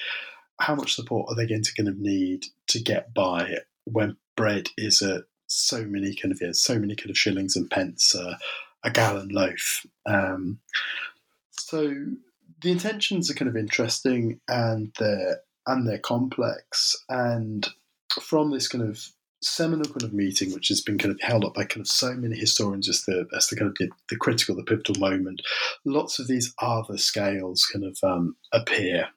[0.61, 4.69] how much support are they going to kind of need to get by when bread
[4.77, 8.15] is at so many kind of yeah, so many kind of shillings and pence
[8.85, 9.87] a gallon loaf.
[10.07, 10.61] Um,
[11.53, 11.95] so
[12.61, 16.97] the intentions are kind of interesting and they're and they're complex.
[17.09, 17.69] And
[18.21, 19.07] from this kind of
[19.41, 22.13] seminal kind of meeting, which has been kind of held up by kind of so
[22.15, 25.43] many historians as the as the kind of the, the critical, the pivotal moment,
[25.85, 29.09] lots of these other scales kind of um, appear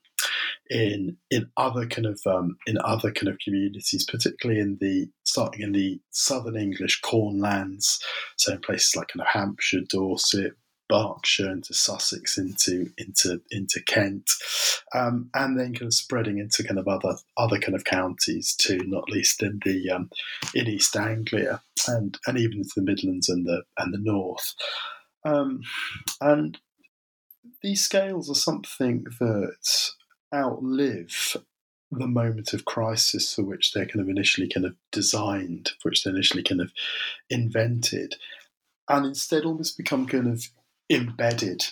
[0.69, 5.61] in in other kind of um, in other kind of communities, particularly in the starting
[5.61, 7.99] in the southern English corn lands,
[8.37, 10.53] so in places like kind of Hampshire, Dorset,
[10.91, 14.29] Berkshire into Sussex into into into Kent,
[14.93, 18.79] um, and then kind of spreading into kind of other other kind of counties too,
[18.85, 20.09] not least in the um,
[20.53, 24.53] in East Anglia and and even into the Midlands and the and the North,
[25.23, 25.61] um,
[26.19, 26.57] and
[27.63, 29.91] these scales are something that
[30.35, 31.37] outlive
[31.89, 36.03] the moment of crisis for which they're kind of initially kind of designed, for which
[36.03, 36.73] they're initially kind of
[37.29, 38.15] invented,
[38.89, 40.49] and instead almost become kind of
[40.91, 41.65] embedded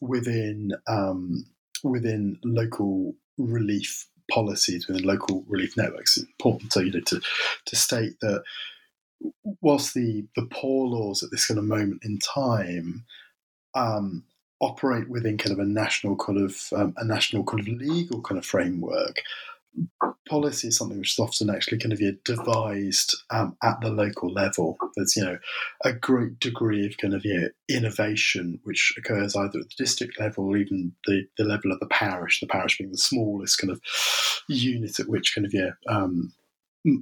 [0.00, 1.46] within um,
[1.82, 6.16] within local relief policies, within local relief networks.
[6.16, 7.20] It's important, so you know, to
[7.66, 8.42] to state that
[9.60, 13.04] whilst the the poor laws at this kind of moment in time
[13.74, 14.24] um,
[14.60, 18.38] operate within kind of a national kind of um, a national kind of legal kind
[18.38, 19.22] of framework.
[20.28, 24.76] Policy is something which is often actually kind of devised um, at the local level.
[24.96, 25.38] There's you know
[25.84, 27.24] a great degree of kind of
[27.68, 31.86] innovation which occurs either at the district level or even the, the level of the
[31.86, 32.40] parish.
[32.40, 33.80] The parish being the smallest kind of
[34.48, 36.32] unit at which kind of yeah um,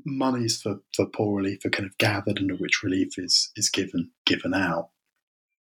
[0.04, 3.68] monies for, for poor relief are kind of gathered and at which relief is is
[3.68, 4.90] given given out.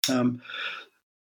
[0.09, 0.41] Um,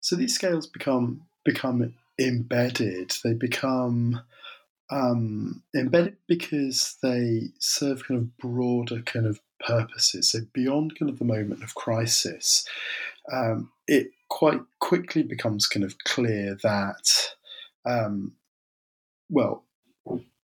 [0.01, 3.13] so these scales become become embedded.
[3.23, 4.21] They become
[4.91, 10.31] um, embedded because they serve kind of broader kind of purposes.
[10.31, 12.67] So beyond kind of the moment of crisis,
[13.33, 17.35] um, it quite quickly becomes kind of clear that,
[17.87, 18.37] um,
[19.31, 19.65] well,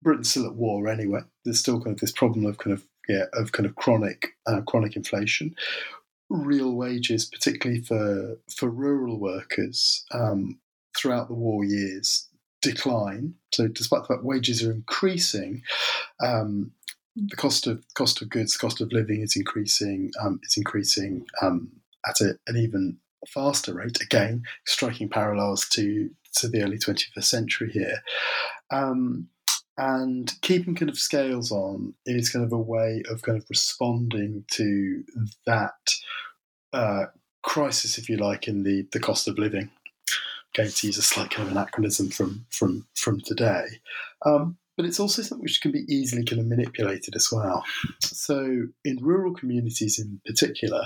[0.02, 1.20] Britain's still at war anyway.
[1.44, 4.60] There's still kind of this problem of kind of yeah of kind of chronic uh,
[4.60, 5.54] chronic inflation
[6.30, 10.58] real wages, particularly for for rural workers, um,
[10.96, 12.28] throughout the war years
[12.62, 13.34] decline.
[13.52, 15.62] So, despite the fact wages are increasing,
[16.20, 16.72] um,
[17.16, 20.10] the cost of cost of goods, cost of living is increasing.
[20.20, 21.70] Um, is increasing um,
[22.06, 24.00] at a, an even faster rate.
[24.00, 28.02] Again, striking parallels to to the early 21st century here.
[28.70, 29.28] Um,
[29.76, 34.44] and keeping kind of scales on is kind of a way of kind of responding
[34.52, 35.04] to
[35.46, 35.72] that
[36.72, 37.06] uh,
[37.42, 39.70] crisis, if you like, in the, the cost of living.
[40.66, 43.64] To use a slight kind of anachronism from from from today,
[44.26, 47.64] um, but it's also something which can be easily kind of manipulated as well.
[48.00, 50.82] So, in rural communities, in particular,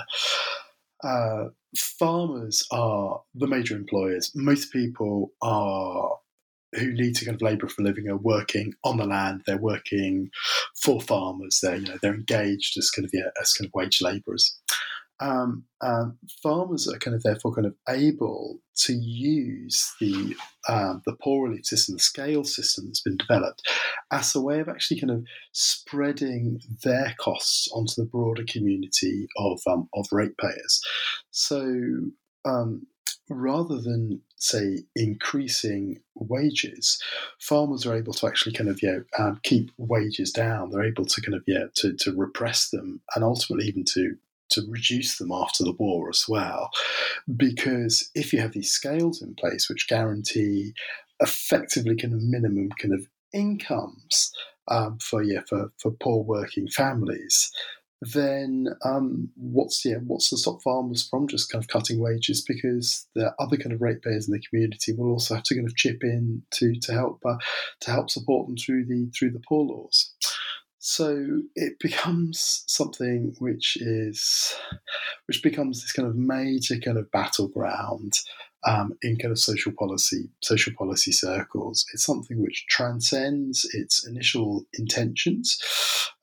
[1.03, 4.31] uh, farmers are the major employers.
[4.35, 6.17] Most people are
[6.75, 9.43] who need to kind of labour for a living are working on the land.
[9.45, 10.31] They're working
[10.81, 11.59] for farmers.
[11.61, 14.59] They're you know they're engaged as kind of yeah, as kind of wage labourers.
[15.23, 20.35] Um, um, farmers are kind of therefore kind of able to use the
[20.67, 23.61] um, the poor relief system, the scale system that's been developed,
[24.11, 29.61] as a way of actually kind of spreading their costs onto the broader community of
[29.67, 30.81] um, of ratepayers.
[31.31, 32.11] So
[33.29, 37.01] rather than say increasing wages,
[37.39, 40.69] farmers are able to actually kind of yeah um, keep wages down.
[40.69, 44.17] They're able to kind of yeah to, to repress them and ultimately even to
[44.53, 46.69] to reduce them after the war as well,
[47.35, 50.73] because if you have these scales in place which guarantee
[51.19, 54.31] effectively kind of minimum kind of incomes
[54.69, 57.51] um, for yeah for, for poor working families,
[58.01, 63.07] then um, what's yeah what's to stop farmers from just kind of cutting wages because
[63.15, 66.03] the other kind of ratepayers in the community will also have to kind of chip
[66.03, 67.37] in to to help uh,
[67.81, 70.13] to help support them through the through the poor laws.
[70.85, 74.53] So it becomes something which is
[75.27, 78.11] which becomes this kind of major kind of battleground
[78.67, 81.85] um, in kind of social policy social policy circles.
[81.93, 85.57] It's something which transcends its initial intentions.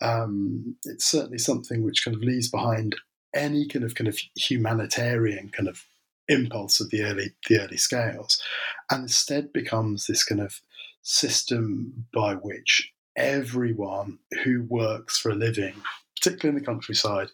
[0.03, 2.97] Um, it's certainly something which kind of leaves behind
[3.35, 5.87] any kind of kind of humanitarian kind of
[6.29, 8.43] impulse of the early the early scales,
[8.91, 10.61] and instead becomes this kind of
[11.01, 15.75] system by which everyone who works for a living,
[16.17, 17.29] particularly in the countryside,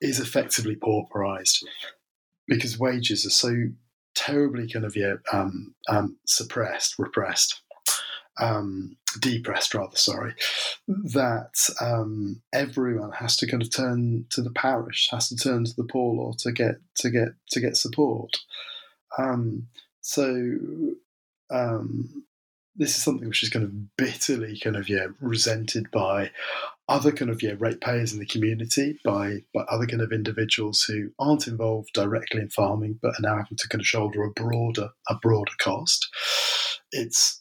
[0.00, 1.64] is effectively pauperized
[2.46, 3.52] because wages are so
[4.14, 7.60] terribly kind of yeah um, um, suppressed, repressed,
[8.40, 9.96] um, depressed rather.
[9.96, 10.34] Sorry,
[10.88, 15.76] that um, everyone has to kind of turn to the parish, has to turn to
[15.76, 18.38] the poor law to get to get to get support.
[19.18, 19.68] Um,
[20.00, 20.48] so
[21.50, 22.24] um,
[22.76, 26.30] this is something which is kind of bitterly kind of yeah resented by
[26.88, 31.10] other kind of yeah ratepayers in the community by by other kind of individuals who
[31.18, 34.90] aren't involved directly in farming but are now having to kind of shoulder a broader
[35.08, 36.08] a broader cost.
[36.90, 37.40] It's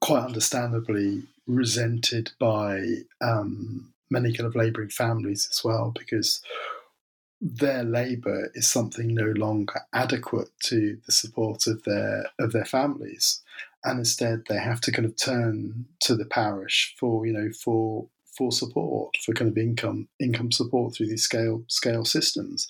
[0.00, 2.82] quite understandably resented by
[3.20, 6.40] um, many kind of labouring families as well because
[7.40, 13.40] their labour is something no longer adequate to the support of their of their families
[13.84, 18.08] and instead they have to kind of turn to the parish for you know for
[18.36, 22.66] for support for kind of income income support through these scale scale systems.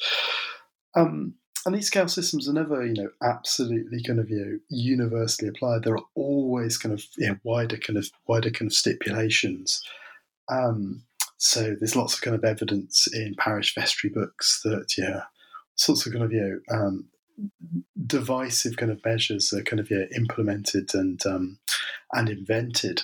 [0.94, 1.34] Um,
[1.66, 5.84] and these scale systems are never, you know, absolutely kind of you know universally applied.
[5.84, 9.82] There are always kind of you know, wider kind of wider kind of stipulations.
[10.48, 11.02] Um,
[11.36, 15.22] so there's lots of kind of evidence in parish vestry books that yeah,
[15.74, 17.04] sorts of kind of you know um,
[18.06, 21.58] divisive kind of measures are kind of yeah, implemented and um,
[22.12, 23.02] and invented.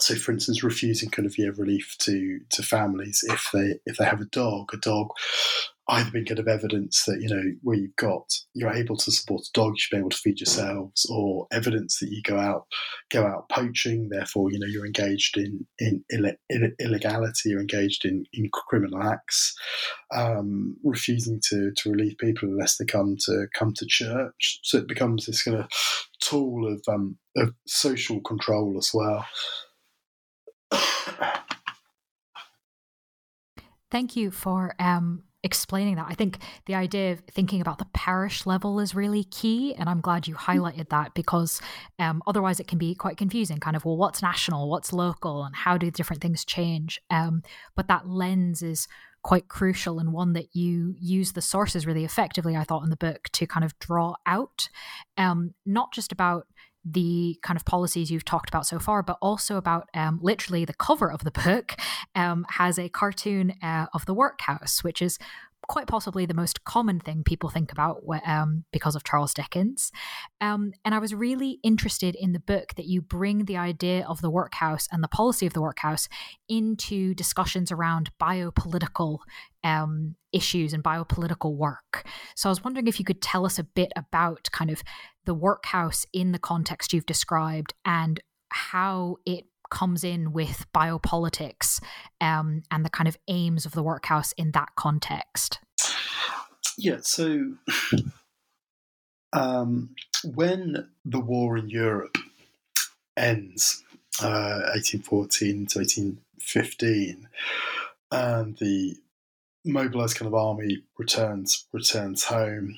[0.00, 4.04] So, for instance, refusing kind of yeah, relief to to families if they if they
[4.04, 5.10] have a dog, a dog
[5.88, 9.42] either been kind of evidence that you know where you've got you're able to support
[9.42, 12.66] a dog, you should be able to feed yourselves, or evidence that you go out
[13.10, 18.24] go out poaching, therefore you know you're engaged in in Ill- illegality, you're engaged in,
[18.32, 19.54] in criminal acts,
[20.14, 24.60] um, refusing to to relieve people unless they come to come to church.
[24.62, 25.68] So it becomes this kind of
[26.20, 29.26] tool of um, of social control as well.
[33.90, 36.06] Thank you for um, explaining that.
[36.08, 39.74] I think the idea of thinking about the parish level is really key.
[39.74, 41.60] And I'm glad you highlighted that because
[41.98, 45.54] um, otherwise it can be quite confusing kind of, well, what's national, what's local, and
[45.54, 47.00] how do different things change?
[47.10, 47.42] Um,
[47.74, 48.86] but that lens is
[49.22, 52.96] quite crucial and one that you use the sources really effectively, I thought, in the
[52.96, 54.68] book to kind of draw out,
[55.16, 56.46] um, not just about
[56.84, 60.74] the kind of policies you've talked about so far, but also about um, literally the
[60.74, 61.76] cover of the book
[62.14, 65.18] um, has a cartoon uh, of the workhouse, which is
[65.72, 69.90] quite possibly the most common thing people think about um, because of Charles Dickens.
[70.38, 74.20] Um, and I was really interested in the book that you bring the idea of
[74.20, 76.10] the workhouse and the policy of the workhouse
[76.46, 79.20] into discussions around biopolitical
[79.64, 82.06] um, issues and biopolitical work.
[82.36, 84.82] So I was wondering if you could tell us a bit about kind of
[85.24, 88.20] the workhouse in the context you've described and
[88.50, 91.82] how it comes in with biopolitics
[92.20, 95.58] um, and the kind of aims of the workhouse in that context?
[96.76, 97.54] Yeah, so
[99.32, 102.18] um, when the war in Europe
[103.16, 103.82] ends,
[104.22, 107.28] uh, 1814 to 1815,
[108.10, 108.96] and the
[109.64, 112.76] mobilized kind of army returns returns home,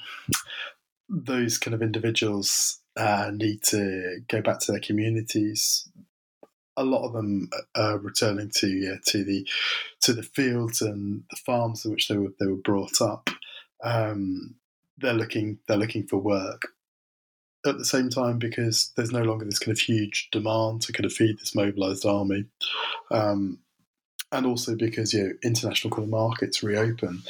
[1.09, 5.89] those kind of individuals uh, need to go back to their communities
[6.77, 9.47] a lot of them are returning to yeah, to the
[10.01, 13.31] to the fields and the farms in which they were they were brought up.
[13.83, 14.57] Um,
[14.99, 16.69] they're looking they're looking for work
[17.67, 21.07] at the same time because there's no longer this kind of huge demand to kind
[21.07, 22.45] of feed this mobilized army,
[23.11, 23.59] um,
[24.33, 27.23] and also because you know, international kind of markets reopen,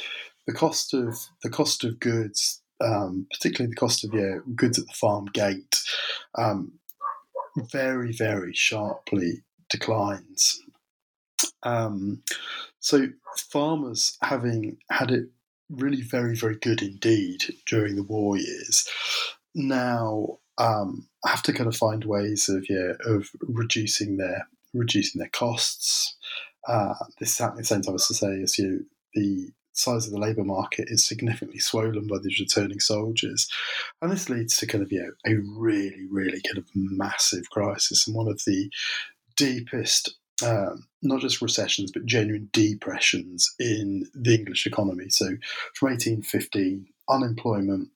[0.47, 4.87] the cost of the cost of goods, um, particularly the cost of yeah, goods at
[4.87, 5.81] the farm gate,
[6.35, 6.73] um,
[7.57, 10.61] very, very sharply declines.
[11.63, 12.21] Um,
[12.79, 13.07] so
[13.51, 15.29] farmers having had it
[15.69, 18.87] really very very good indeed during the war years.
[19.53, 25.29] Now um, have to kind of find ways of yeah of reducing their reducing their
[25.29, 26.15] costs.
[26.67, 30.07] Uh, this is happening at the same time as to say as you the size
[30.07, 33.47] of the labour market is significantly swollen by these returning soldiers,
[34.01, 38.15] and this leads to kind of yeah a really really kind of massive crisis and
[38.15, 38.69] one of the
[39.35, 45.09] deepest um, not just recessions but genuine depressions in the English economy.
[45.09, 45.27] So
[45.75, 47.89] from 1815, unemployment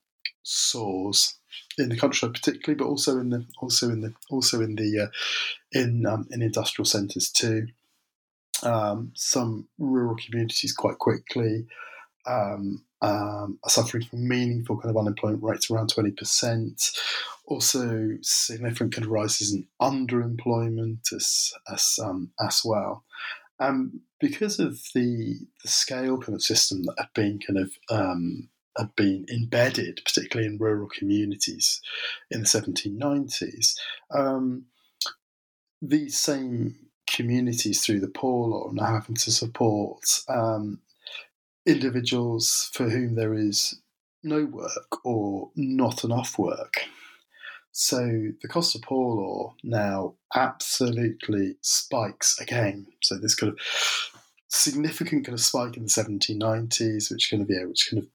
[0.44, 1.36] soars
[1.78, 5.08] in the countryside particularly, but also in the also in the also in the uh,
[5.72, 7.68] in um, in industrial centres too.
[8.64, 11.66] Um, some rural communities quite quickly
[12.26, 16.92] um, um, are suffering from meaningful kind of unemployment rates around twenty percent.
[17.46, 23.04] Also, significant kind of rises in underemployment as as um, as well.
[23.60, 28.50] Um, because of the the scale kind of system that had been kind of um,
[28.78, 31.82] had been embedded, particularly in rural communities
[32.32, 33.76] in the 1790s,
[34.12, 34.66] um,
[35.82, 40.80] these same communities through the Poor Law are having to support um,
[41.66, 43.82] individuals for whom there is
[44.24, 46.82] no work or not enough work.
[47.72, 48.00] So
[48.42, 52.88] the cost of poor law now absolutely spikes again.
[53.02, 53.60] So this kind of
[54.50, 58.10] significant kind of spike in the 1790s, which kind of yeah, which kind of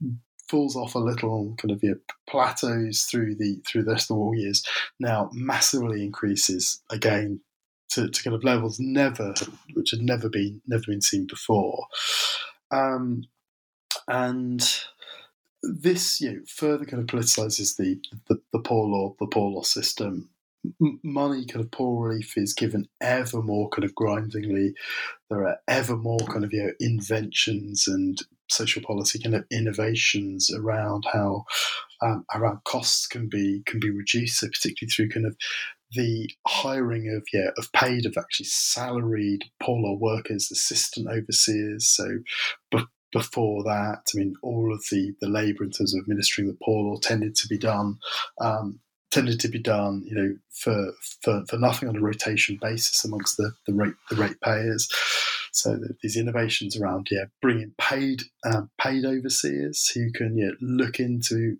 [0.48, 1.94] falls off a little and kind of know,
[2.28, 4.64] plateaus through the through the rest of the war years.
[5.00, 7.40] Now massively increases again
[7.90, 9.34] to, to kind of levels never
[9.74, 11.86] which had never been never been seen before.
[12.70, 13.24] Um,
[14.08, 14.60] and
[15.62, 19.62] this you know, further kind of politicizes the, the, the poor law the poor law
[19.62, 20.30] system
[21.02, 24.74] money kind of poor relief is given ever more kind of grindingly.
[25.28, 28.18] There are ever more kind of you know, inventions and
[28.48, 31.44] social policy kind of innovations around how
[32.02, 34.40] um, around costs can be can be reduced.
[34.40, 35.36] So particularly through kind of
[35.94, 41.86] the hiring of yeah of paid of actually salaried poor law workers, assistant overseers.
[41.86, 42.18] So.
[42.70, 46.58] But before that, I mean, all of the, the labour in terms of administering the
[46.60, 47.98] poor tended to be done
[48.40, 48.80] um,
[49.14, 50.92] tended to be done, you know, for,
[51.22, 54.88] for, for nothing on a rotation basis amongst the, the rate the rate payers.
[55.52, 61.56] So these innovations around yeah bringing paid um, paid overseers who can yeah look into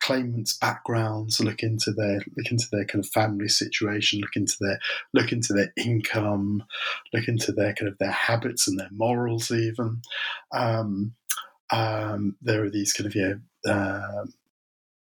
[0.00, 4.78] claimants' backgrounds, look into their look into their kind of family situation, look into their
[5.14, 6.64] look into their income,
[7.12, 10.02] look into their kind of their habits and their morals even.
[10.52, 11.14] Um,
[11.72, 13.34] um, there are these kind of yeah.
[13.66, 14.24] Uh,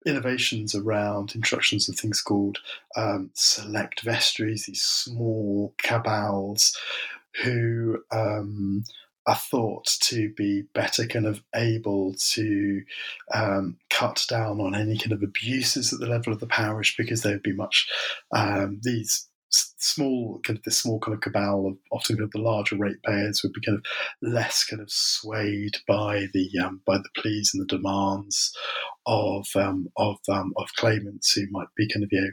[0.06, 2.58] innovations around introductions of things called
[2.96, 6.76] um, select vestries, these small cabals
[7.44, 8.84] who um,
[9.28, 12.82] are thought to be better kind of able to
[13.34, 17.22] um, cut down on any kind of abuses at the level of the parish because
[17.22, 17.88] there would be much
[18.32, 22.40] um, these small kind of this small kind of cabal of often kind of the
[22.40, 23.84] larger ratepayers would be kind of
[24.22, 28.56] less kind of swayed by the um, by the pleas and the demands
[29.06, 32.32] of um, of um, of claimants who might be kind of you know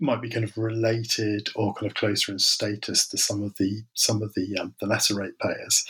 [0.00, 3.82] might be kind of related or kind of closer in status to some of the
[3.94, 5.84] some of the um, the lesser ratepayers.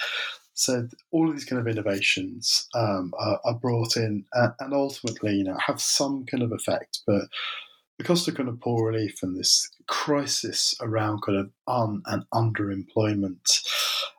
[0.54, 5.36] So all of these kind of innovations um, are, are, brought in and, and ultimately,
[5.36, 9.22] you know, have some kind of effect, but the because of kind of poor relief
[9.22, 13.62] and this crisis around kind of un and underemployment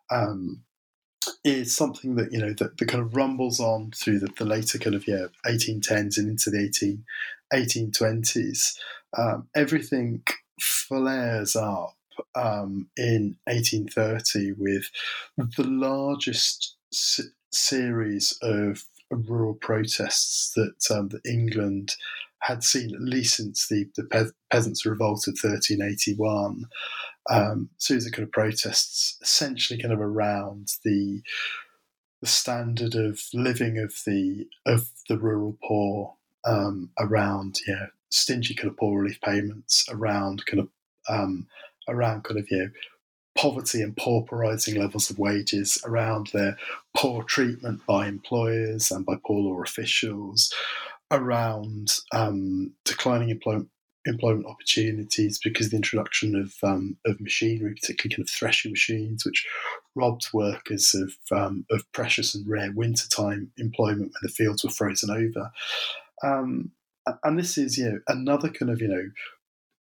[0.10, 0.64] um,
[1.44, 4.78] is something that you know that, that kind of rumbles on through the, the later
[4.78, 7.04] kind of yeah 1810s and into the 18
[7.54, 8.78] 1820s.
[9.18, 10.24] Um, everything
[10.59, 11.95] flares up
[12.36, 14.89] um, in 1830 with
[15.57, 16.76] the largest
[17.51, 21.95] series of rural protests that um, that England
[22.39, 26.66] had seen at least since the, the Pe- Peasants' Revolt of 1381.
[27.30, 31.22] Um, series of kind of protests, essentially kind of around the
[32.20, 38.70] the standard of living of the of the rural poor, um, around yeah stingy kind
[38.70, 40.70] of poor relief payments, around kind of
[41.09, 41.47] um,
[41.88, 42.70] around kind of you know,
[43.38, 46.57] poverty and pauperizing levels of wages, around their
[46.95, 50.53] poor treatment by employers and by poor law officials,
[51.09, 53.70] around um, declining employment
[54.05, 59.47] employment opportunities because the introduction of um, of machinery, particularly kind of threshing machines, which
[59.95, 65.09] robbed workers of um, of precious and rare wintertime employment when the fields were frozen
[65.09, 65.51] over.
[66.24, 66.72] Um,
[67.24, 69.10] and this is you know another kind of you know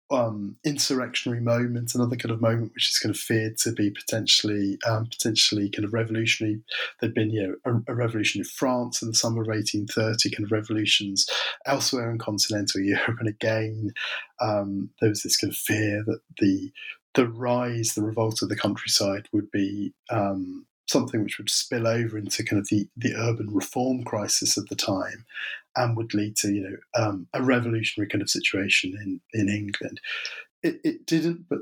[0.09, 4.79] um, insurrectionary moment, another kind of moment which is kind of feared to be potentially
[4.87, 6.63] um, potentially kind of revolutionary.
[7.01, 10.45] There'd been you know a, a, revolution in France in the summer of 1830, kind
[10.45, 11.29] of revolutions
[11.67, 13.93] elsewhere in continental Europe, and again
[14.41, 16.71] um, there was this kind of fear that the
[17.15, 22.17] the rise, the revolt of the countryside would be um, something which would spill over
[22.17, 25.25] into kind of the, the urban reform crisis of the time
[25.77, 30.01] and would lead to you know um, a revolutionary kind of situation in, in England.
[30.63, 31.61] It, it didn't, but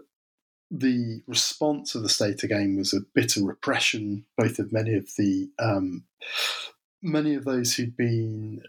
[0.71, 5.49] the response of the state again was a bitter repression, both of many of the
[5.59, 6.05] um,
[7.03, 8.63] many of those who'd been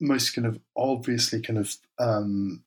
[0.00, 2.64] most kind of obviously kind of um,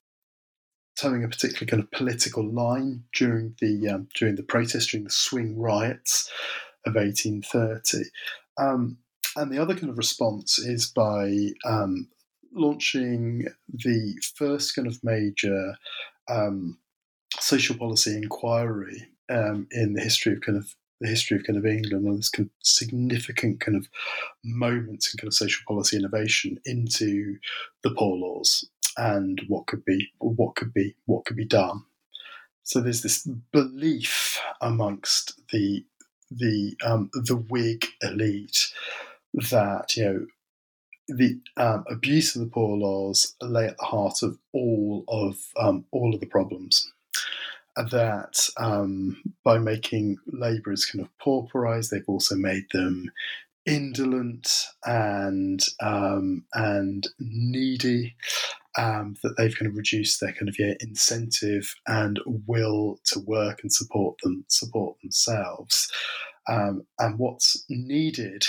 [0.98, 5.10] toeing a particular kind of political line during the um, during the protest, during the
[5.10, 6.32] swing riots
[6.86, 8.10] of 1830.
[8.58, 8.98] Um,
[9.36, 12.08] and the other kind of response is by um,
[12.54, 15.76] launching the first kind of major
[16.30, 16.78] um,
[17.40, 21.66] social policy inquiry um, in the history of kind of the history of kind of
[21.66, 23.88] England and this kind of significant kind of
[24.44, 27.38] moments in kind of social policy innovation into
[27.84, 28.68] the poor laws
[28.98, 31.84] and what could be what could be what could be done.
[32.64, 35.86] So there's this belief amongst the
[36.32, 38.68] the um, the Whig elite
[39.52, 40.26] that you know
[41.08, 45.86] the um, abuse of the poor laws lay at the heart of all of um,
[45.92, 46.92] all of the problems.
[47.92, 53.12] That um, by making labourers kind of pauperised, they've also made them
[53.66, 58.16] indolent and um, and needy.
[58.78, 63.60] Um, that they've kind of reduced their kind of yeah, incentive and will to work
[63.62, 65.90] and support them support themselves.
[66.48, 68.44] Um, and what's needed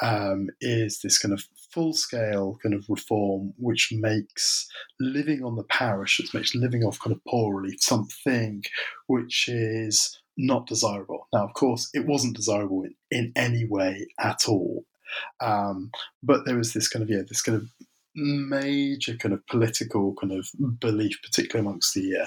[0.00, 4.68] um, is this kind of full scale kind of reform which makes
[5.00, 8.62] living on the parish, which makes living off kind of poor relief something
[9.08, 11.26] which is not desirable.
[11.32, 14.84] Now, of course, it wasn't desirable in, in any way at all.
[15.40, 15.90] Um,
[16.22, 17.68] but there was this kind of, yeah, this kind of
[18.14, 20.48] major kind of political kind of
[20.80, 22.26] belief, particularly amongst the uh,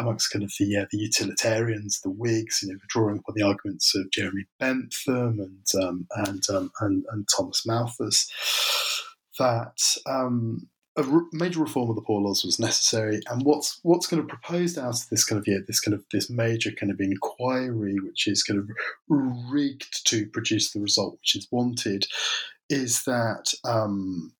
[0.00, 3.94] amongst kind of the uh, the utilitarians, the Whigs, you know, drawing upon the arguments
[3.94, 8.30] of Jeremy Bentham and um, and, um, and, and Thomas Malthus,
[9.38, 13.20] that um, a major reform of the poor laws was necessary.
[13.28, 16.04] And what's what's kind of proposed out of this kind of yeah, this kind of
[16.12, 18.70] this major kind of inquiry, which is kind of
[19.08, 22.06] rigged to produce the result which is wanted,
[22.68, 24.32] is that um,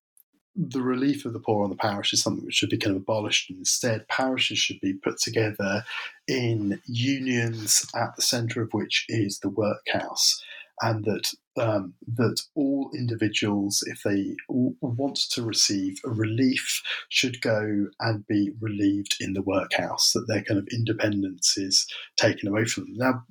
[0.55, 3.01] the relief of the poor on the parish is something which should be kind of
[3.01, 3.49] abolished.
[3.49, 5.83] Instead, parishes should be put together
[6.27, 10.41] in unions at the centre of which is the workhouse,
[10.81, 18.25] and that um, that all individuals, if they want to receive relief, should go and
[18.27, 20.13] be relieved in the workhouse.
[20.13, 21.85] That their kind of independence is
[22.17, 22.97] taken away from them.
[22.97, 23.23] Now,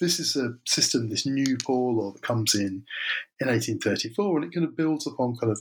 [0.00, 2.84] this is a system, this new poor law that comes in
[3.40, 5.60] in 1834, and it kind of builds upon kind of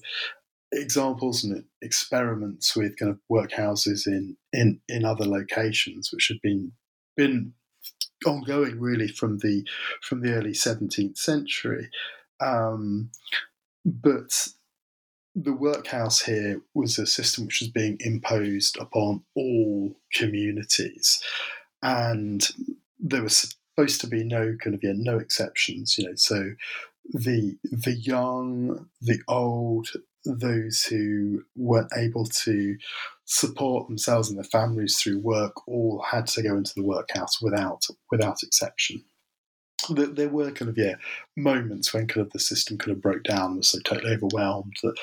[0.79, 6.71] examples and experiments with kind of workhouses in, in, in other locations, which had been
[7.15, 7.53] been
[8.25, 9.65] ongoing really from the
[10.01, 11.89] from the early 17th century.
[12.39, 13.11] Um,
[13.85, 14.49] but
[15.35, 21.21] the workhouse here was a system which was being imposed upon all communities,
[21.81, 22.47] and
[22.99, 25.97] there was supposed to be no kind of yeah no exceptions.
[25.97, 26.51] You know, so
[27.13, 29.89] the the young, the old,
[30.25, 32.77] those who weren't able to
[33.25, 37.85] support themselves and their families through work all had to go into the workhouse without
[38.11, 39.03] without exception.
[39.89, 40.95] There were kind of yeah
[41.35, 44.95] moments when kind of the system kind of broke down, was so totally overwhelmed that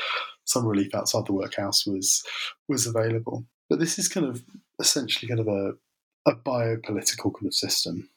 [0.45, 2.25] some relief outside the workhouse was
[2.69, 3.45] was available.
[3.69, 4.43] But this is kind of
[4.81, 5.75] essentially kind of a
[6.27, 8.09] a biopolitical kind of system.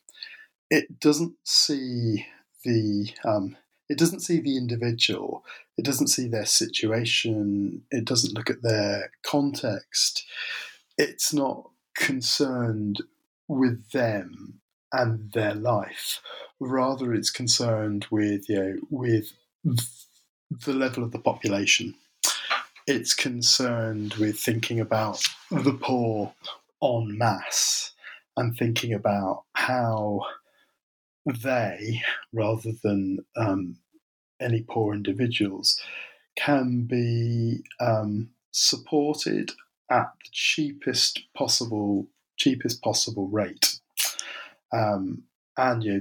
[0.70, 2.26] It doesn't see
[2.64, 3.56] the um,
[3.90, 5.44] it doesn't see the individual,
[5.78, 10.26] it doesn't see their situation, it doesn't look at their context.
[10.98, 13.02] It's not concerned
[13.48, 14.62] with them
[14.92, 16.22] and their life.
[16.60, 19.34] Rather, it's concerned with you know with
[19.64, 21.96] the level of the population.
[22.88, 26.34] It's concerned with thinking about the poor
[26.84, 27.94] en masse
[28.38, 30.22] and thinking about how
[31.26, 32.02] they,
[32.34, 33.78] rather than um,
[34.40, 35.80] any poor individuals,
[36.36, 39.52] can be um, supported
[39.90, 42.08] at the cheapest possible
[42.38, 43.80] cheapest possible rate.
[44.74, 45.24] Um,
[45.58, 46.00] and yeah,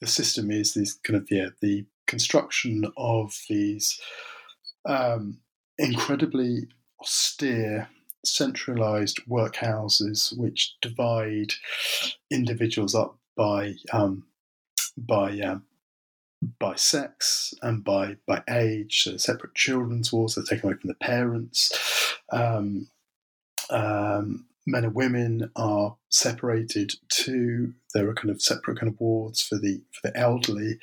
[0.00, 4.00] the system is this kind of yeah, the construction of these
[4.84, 5.38] um,
[5.78, 6.68] incredibly
[7.00, 7.88] austere
[8.24, 11.52] centralized workhouses which divide
[12.30, 14.24] individuals up by um,
[14.96, 15.64] by um,
[16.58, 19.02] by sex and by by age.
[19.02, 22.16] So separate children's wards are taken away from the parents.
[22.32, 22.88] Um,
[23.70, 27.74] um, men and women are separated too.
[27.94, 30.78] There are kind of separate kind of wards for the for the elderly,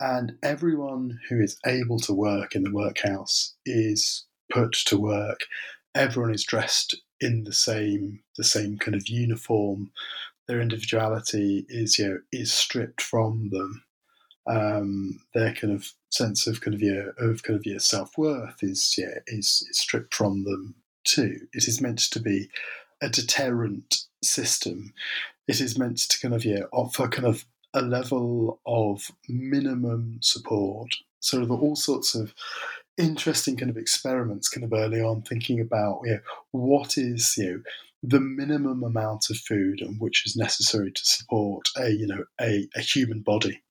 [0.00, 5.40] and everyone who is able to work in the workhouse is put to work.
[5.94, 9.90] Everyone is dressed in the same the same kind of uniform.
[10.48, 13.84] Their individuality is you know is stripped from them.
[14.46, 18.62] Um, their kind of sense of kind of yeah of kind of yeah self worth
[18.62, 20.74] is yeah is, is stripped from them
[21.04, 21.46] too.
[21.52, 22.48] It is meant to be
[23.02, 24.92] a deterrent system.
[25.46, 27.44] It is meant to kind of yeah offer kind of
[27.74, 30.94] a level of minimum support.
[31.20, 32.34] So there are all sorts of
[32.96, 36.20] interesting kind of experiments kind of early on thinking about you know,
[36.50, 37.62] what is you know
[38.02, 42.68] the minimum amount of food and which is necessary to support a you know a,
[42.76, 43.62] a human body.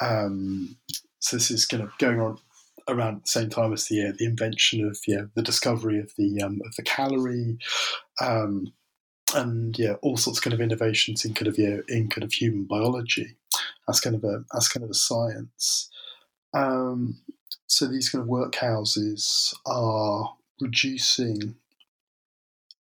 [0.00, 0.76] Um,
[1.20, 2.38] so this is kind of going on
[2.88, 6.42] around the same time as the uh, the invention of yeah the discovery of the
[6.42, 7.58] um, of the calorie.
[8.20, 8.72] Um,
[9.34, 12.32] and yeah all sorts of kind of innovations in kind of yeah in kind of
[12.32, 13.36] human biology.
[13.88, 15.90] As kind of a as kind of a science.
[16.54, 17.20] Um,
[17.66, 21.56] so these kind of workhouses are reducing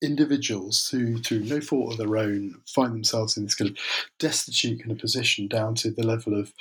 [0.05, 3.77] individuals who, through no fault of their own, find themselves in this kind of
[4.19, 6.53] destitute kind of position down to the level of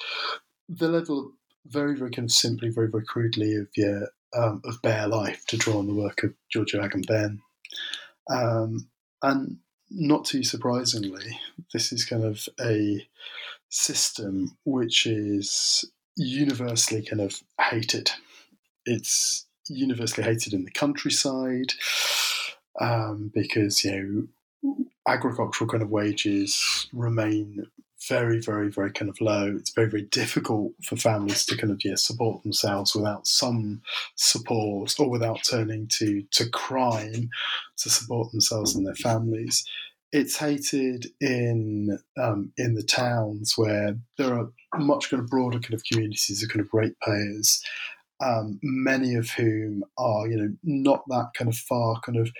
[0.68, 1.32] the level
[1.66, 4.00] very, very kind of simply, very, very crudely of yeah,
[4.36, 7.38] um, of bare life to draw on the work of Giorgio Agamben.
[8.30, 8.88] Um,
[9.22, 9.58] and
[9.90, 11.38] not too surprisingly,
[11.72, 13.06] this is kind of a
[13.68, 15.84] system which is
[16.16, 18.10] universally kind of hated.
[18.86, 21.72] It's universally hated in the countryside
[22.80, 24.28] um, because you
[24.64, 27.66] know agricultural kind of wages remain
[28.08, 29.54] very, very, very kind of low.
[29.56, 33.82] It's very, very difficult for families to kind of yeah, support themselves without some
[34.16, 37.30] support or without turning to to crime
[37.78, 39.64] to support themselves and their families.
[40.12, 45.74] It's hated in um, in the towns where there are much kind of broader kind
[45.74, 47.62] of communities of kind of ratepayers,
[48.22, 52.30] um, many of whom are you know not that kind of far kind of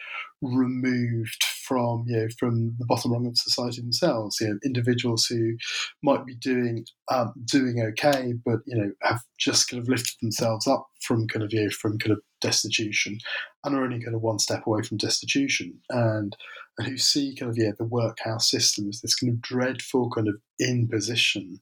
[0.43, 4.39] removed from you know from the bottom rung of society themselves.
[4.41, 5.57] You know, individuals who
[6.03, 10.67] might be doing um, doing okay, but you know have just kind of lifted themselves
[10.67, 13.19] up from kind of you know, from kind of destitution,
[13.65, 16.37] and are only kind of one step away from destitution, and
[16.79, 20.29] and who see kind of yeah the workhouse system as this kind of dreadful kind
[20.29, 21.61] of imposition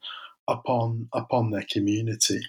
[0.48, 2.40] upon upon their community,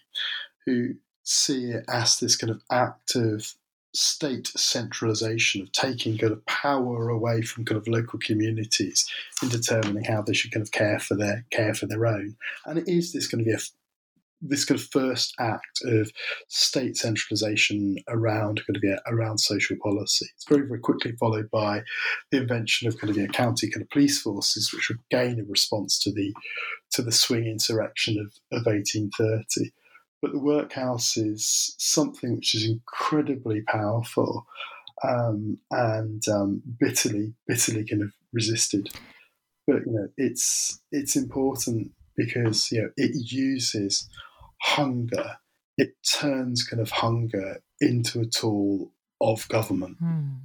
[0.66, 0.90] who
[1.24, 3.54] see it as this kind of act of
[3.96, 9.08] state centralization of taking kind of power away from kind of local communities
[9.42, 12.36] in determining how they should kind of care for their care for their own.
[12.66, 13.70] And it is this kind of
[14.46, 16.12] this kind of first act of
[16.50, 20.26] state centralization around kind of yeah, around social policy.
[20.36, 21.84] It's very very quickly followed by
[22.32, 25.50] the invention of kind of yeah, county kind of police forces, which were again a
[25.50, 26.34] response to the
[26.92, 29.72] to the swing insurrection of, of 1830
[30.24, 34.48] but the workhouse is something which is incredibly powerful
[35.04, 38.90] um, and um, bitterly, bitterly kind of resisted.
[39.68, 44.08] But you know, it's it's important because you know it uses
[44.62, 45.36] hunger.
[45.78, 49.98] It turns kind of hunger into a tool of government.
[50.02, 50.40] Mm.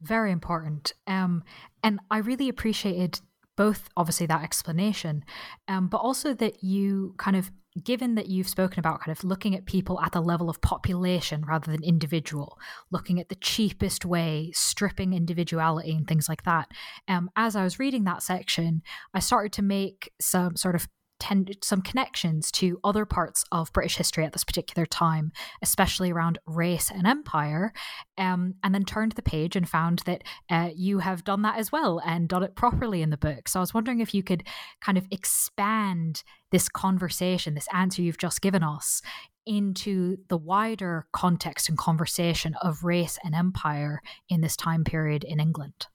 [0.00, 0.94] Very important.
[1.06, 1.44] Um,
[1.84, 3.20] and I really appreciated
[3.56, 5.24] both obviously that explanation,
[5.68, 7.50] um, but also that you kind of
[7.84, 11.44] given that you've spoken about kind of looking at people at the level of population
[11.44, 12.58] rather than individual,
[12.90, 16.68] looking at the cheapest way, stripping individuality and things like that.
[17.08, 18.82] Um, as I was reading that section,
[19.12, 20.88] I started to make some sort of
[21.18, 26.38] tend some connections to other parts of British history at this particular time, especially around
[26.46, 27.72] race and empire,
[28.18, 31.72] um, and then turned the page and found that uh, you have done that as
[31.72, 33.48] well and done it properly in the book.
[33.48, 34.44] So I was wondering if you could
[34.80, 39.02] kind of expand this conversation, this answer you've just given us,
[39.46, 45.38] into the wider context and conversation of race and empire in this time period in
[45.38, 45.86] England.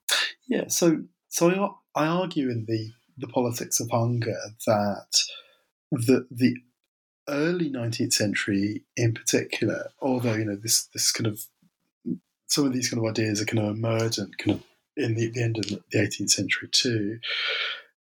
[0.48, 1.50] Yeah, so so
[1.96, 5.22] I, I argue in the the politics of hunger that
[5.92, 6.58] the the
[7.28, 11.46] early 19th century in particular, although you know this this kind of
[12.48, 14.64] some of these kind of ideas are kind of emergent kind of
[14.98, 17.20] in the, the end of the 18th century too,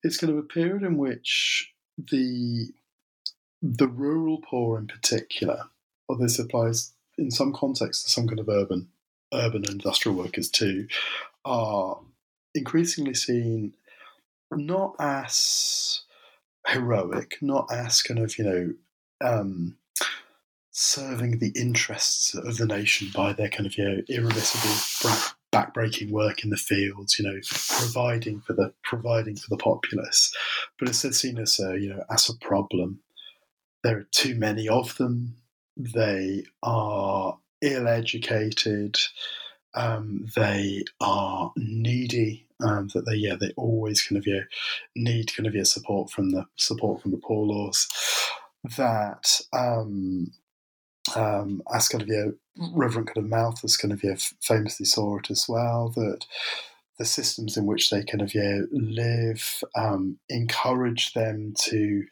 [0.03, 2.69] it's kind of a period in which the
[3.61, 5.63] the rural poor in particular,
[6.07, 8.89] although this applies in some contexts to some kind of urban
[9.33, 10.87] urban industrial workers too,
[11.45, 11.99] are
[12.55, 13.73] increasingly seen
[14.51, 16.01] not as
[16.67, 18.73] heroic, not as kind of, you know,
[19.21, 19.77] um,
[20.71, 26.43] serving the interests of the nation by their kind of, you know, irremissibly backbreaking work
[26.43, 27.39] in the fields, you know,
[27.69, 30.33] providing for the providing for the populace,
[30.77, 32.99] but instead seen as a, you know, as a problem.
[33.83, 35.37] There are too many of them.
[35.77, 38.97] They are ill-educated.
[39.75, 42.45] Um, they are needy.
[42.61, 44.41] Um, that they yeah they always kind of yeah
[44.93, 47.87] need kind of yeah support from the support from the poor laws.
[48.77, 50.31] That um,
[51.15, 52.25] um, as kind of yeah
[52.73, 56.25] Reverend kind of mouth Malthus kind of yeah famously saw it as well that
[56.97, 62.05] the systems in which they kind of yeah live um, encourage them to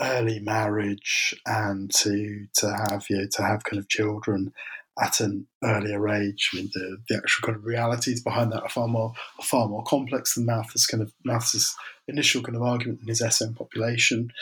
[0.00, 4.52] early marriage and to to have yeah to have kind of children
[5.00, 6.50] at an earlier age.
[6.52, 9.68] I mean, the, the actual kind of realities behind that are far more are far
[9.68, 11.74] more complex than Malthus kind of Malthus'
[12.08, 14.32] initial kind of argument in his essay on population.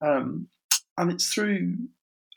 [0.00, 0.48] Um,
[0.96, 1.76] and it's through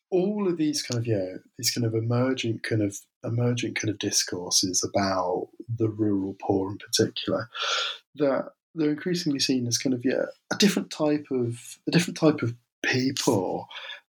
[0.10, 3.98] all of these kind of yeah these kind of emergent kind of emergent kind of
[3.98, 5.48] discourses about
[5.78, 7.48] the rural poor in particular
[8.16, 12.42] that they're increasingly seen as kind of yeah a different type of a different type
[12.42, 13.68] of people.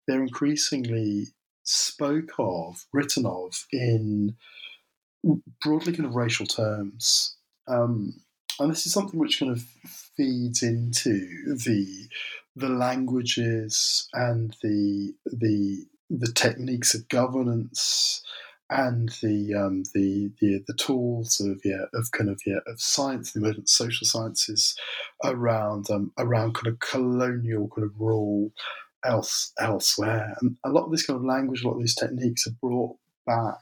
[0.07, 1.27] They're increasingly
[1.63, 4.35] spoke of, written of in
[5.61, 7.35] broadly kind of racial terms.
[7.67, 8.21] Um,
[8.59, 9.63] and this is something which kind of
[10.17, 12.07] feeds into the
[12.55, 18.21] the languages and the the the techniques of governance
[18.69, 23.31] and the um, the, the the tools of yeah of kind of yeah of science,
[23.33, 24.75] the emergent social sciences
[25.23, 28.51] around um, around kind of colonial kind of rule
[29.05, 30.35] else elsewhere.
[30.41, 32.97] And a lot of this kind of language, a lot of these techniques are brought
[33.25, 33.57] back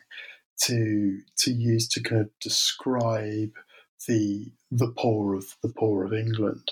[0.63, 3.51] to to use to kind of describe
[4.07, 6.71] the the poor of the poor of England.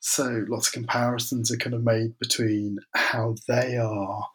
[0.00, 4.28] So lots of comparisons are kind of made between how they are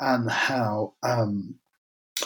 [0.00, 1.54] and how um,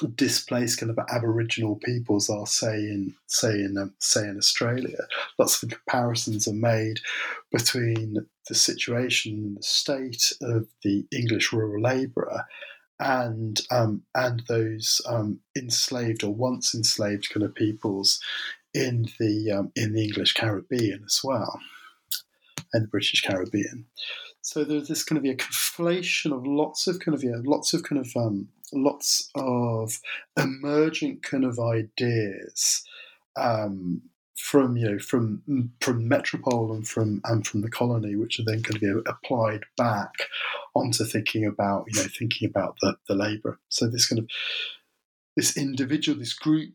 [0.06, 5.06] displaced kind of Aboriginal peoples are, say in say in um, say in Australia.
[5.38, 7.00] Lots of comparisons are made
[7.52, 12.46] between the situation, the state of the English rural labourer,
[12.98, 18.20] and um, and those um, enslaved or once enslaved kind of peoples
[18.74, 21.60] in the um, in the English Caribbean as well,
[22.72, 23.86] and the British Caribbean.
[24.48, 27.82] So there's this kind of a conflation of lots of kind of yeah, lots of
[27.82, 30.00] kind of um, lots of
[30.38, 32.82] emergent kind of ideas
[33.36, 34.00] um,
[34.36, 35.42] from you know from
[35.82, 39.64] from metropole and from and from the colony, which are then going to be applied
[39.76, 40.14] back
[40.74, 43.58] onto thinking about you know thinking about the the labour.
[43.68, 44.30] So this kind of
[45.36, 46.72] this individual, this group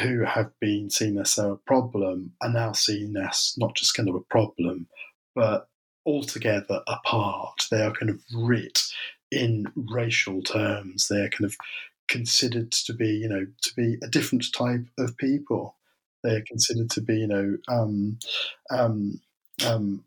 [0.00, 4.14] who have been seen as a problem are now seen as not just kind of
[4.14, 4.88] a problem,
[5.34, 5.68] but
[6.06, 7.66] altogether apart.
[7.70, 8.82] They are kind of writ
[9.30, 11.08] in racial terms.
[11.08, 11.56] They're kind of
[12.08, 15.76] considered to be, you know, to be a different type of people.
[16.22, 18.18] They're considered to be, you know, um,
[18.70, 19.20] um,
[19.66, 20.04] um,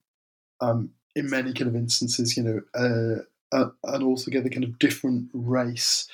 [0.62, 3.24] um in many kind of instances, you know, uh,
[3.56, 6.08] uh, an altogether kind of different race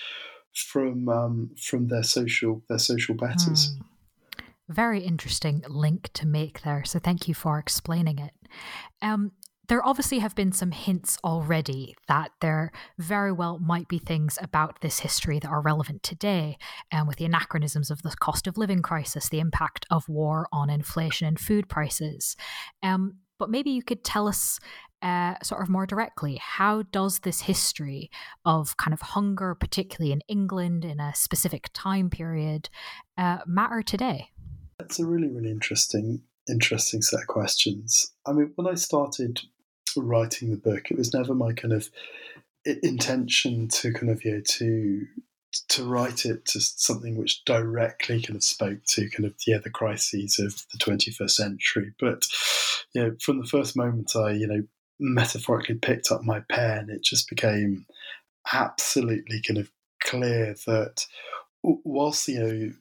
[0.54, 3.74] from um, from their social their social betters.
[3.74, 3.82] Mm.
[4.70, 6.84] Very interesting link to make there.
[6.86, 8.34] So thank you for explaining it.
[9.02, 9.34] Um,
[9.72, 14.82] there obviously have been some hints already that there very well might be things about
[14.82, 16.58] this history that are relevant today,
[16.92, 20.50] and um, with the anachronisms of the cost of living crisis, the impact of war
[20.52, 22.36] on inflation and food prices.
[22.84, 24.60] Um, but maybe you could tell us
[25.02, 28.12] uh, sort of more directly how does this history
[28.44, 32.70] of kind of hunger, particularly in England in a specific time period,
[33.18, 34.32] uh, matter today?
[34.80, 38.12] That's a really, really interesting, interesting set of questions.
[38.28, 39.40] I mean, when I started
[39.98, 40.92] writing the book.
[40.92, 41.90] It was never my kind of
[42.66, 45.08] intention to kind of you know, to
[45.68, 49.70] to write it to something which directly kind of spoke to kind of yeah the
[49.70, 51.94] crises of the 21st century.
[52.00, 52.26] But
[52.94, 54.64] you know, from the first moment I you know
[55.00, 57.86] metaphorically picked up my pen, it just became
[58.54, 59.72] absolutely kind of
[60.04, 61.06] clear that
[61.64, 62.72] whilst you know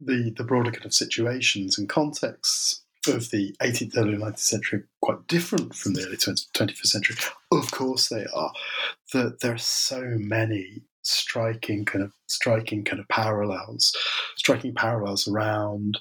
[0.00, 5.26] the the broader kind of situations and contexts of the 18th, early 19th century quite
[5.26, 7.16] different from the early 21st century?
[7.50, 8.52] Of course they are.
[9.12, 13.96] That there are so many striking kind of striking kind of parallels,
[14.36, 15.98] striking parallels around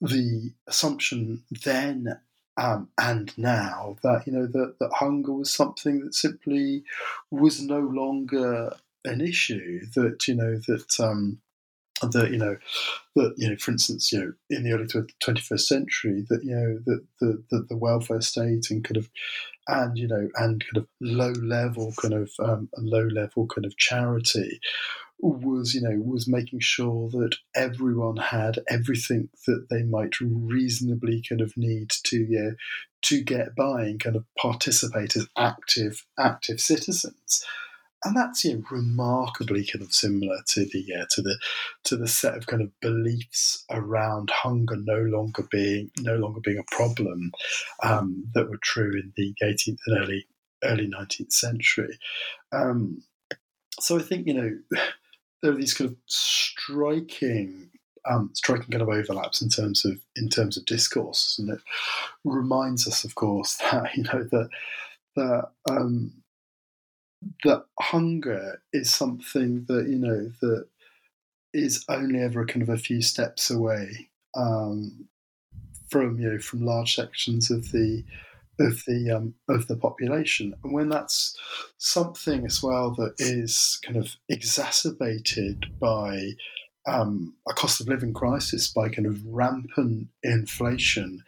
[0.00, 2.18] the assumption then
[2.56, 6.84] um, and now that you know that, that hunger was something that simply
[7.30, 9.86] was no longer an issue.
[9.94, 11.38] That you know that um,
[12.00, 12.56] that you know
[13.14, 16.78] that you know for instance you know in the early 21st century that you know
[16.86, 19.08] that the, the, the welfare state and kind of
[19.68, 23.76] and you know and kind of low level kind of um, low level kind of
[23.76, 24.60] charity
[25.20, 31.40] was you know was making sure that everyone had everything that they might reasonably kind
[31.40, 32.54] of need to you know,
[33.02, 37.44] to get by and kind of participate as active active citizens
[38.04, 41.38] and that's you know, remarkably kind of similar to the uh, to the
[41.84, 46.58] to the set of kind of beliefs around hunger no longer being no longer being
[46.58, 47.32] a problem
[47.82, 50.26] um, that were true in the 18th and early
[50.64, 51.98] early 19th century.
[52.52, 53.02] Um,
[53.80, 54.58] so I think you know
[55.42, 57.70] there are these kind of striking
[58.10, 61.60] um, striking kind of overlaps in terms of in terms of discourse, and it
[62.24, 64.48] reminds us, of course, that you know that
[65.16, 66.21] that um,
[67.44, 70.66] that hunger is something that you know that
[71.52, 75.08] is only ever kind of a few steps away um,
[75.88, 78.04] from you know from large sections of the
[78.60, 81.36] of the um, of the population, and when that's
[81.78, 86.32] something as well that is kind of exacerbated by
[86.86, 91.22] um, a cost of living crisis, by kind of rampant inflation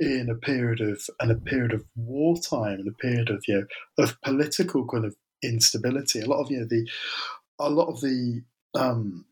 [0.00, 4.04] in a period of and a period of wartime and a period of you know
[4.04, 6.20] of political kind of instability.
[6.20, 6.88] A lot of you know the
[7.58, 8.42] a lot of the
[8.74, 9.24] um,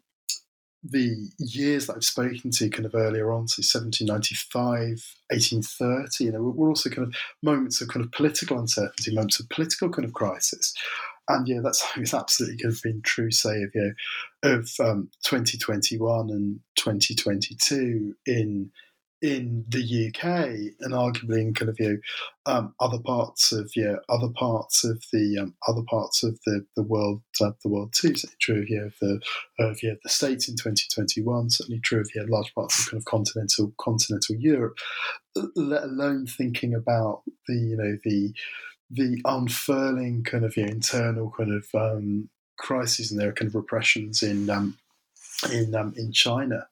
[0.82, 6.42] the years that I've spoken to kind of earlier on, so 1795, 1830, you know,
[6.42, 10.12] were also kind of moments of kind of political uncertainty, moments of political kind of
[10.12, 10.74] crisis.
[11.28, 13.94] And yeah, that's it's absolutely kind of been true, say, of you
[14.44, 18.70] know, of um, 2021 and 2022 in
[19.22, 20.24] in the UK
[20.80, 21.98] and arguably in kind of you know,
[22.52, 26.66] um, other parts of you know, other parts of the um, other parts of the
[26.76, 28.14] the world uh, the world too.
[28.14, 29.20] So true of you know, the
[29.64, 31.50] of you the states in 2021.
[31.50, 34.78] Certainly true of you large parts of kind of continental continental Europe.
[35.54, 38.32] Let alone thinking about the you know the
[38.90, 44.22] the unfurling kind of you internal kind of um, crises and their kind of repressions
[44.22, 44.76] in um,
[45.50, 46.66] in um, in China.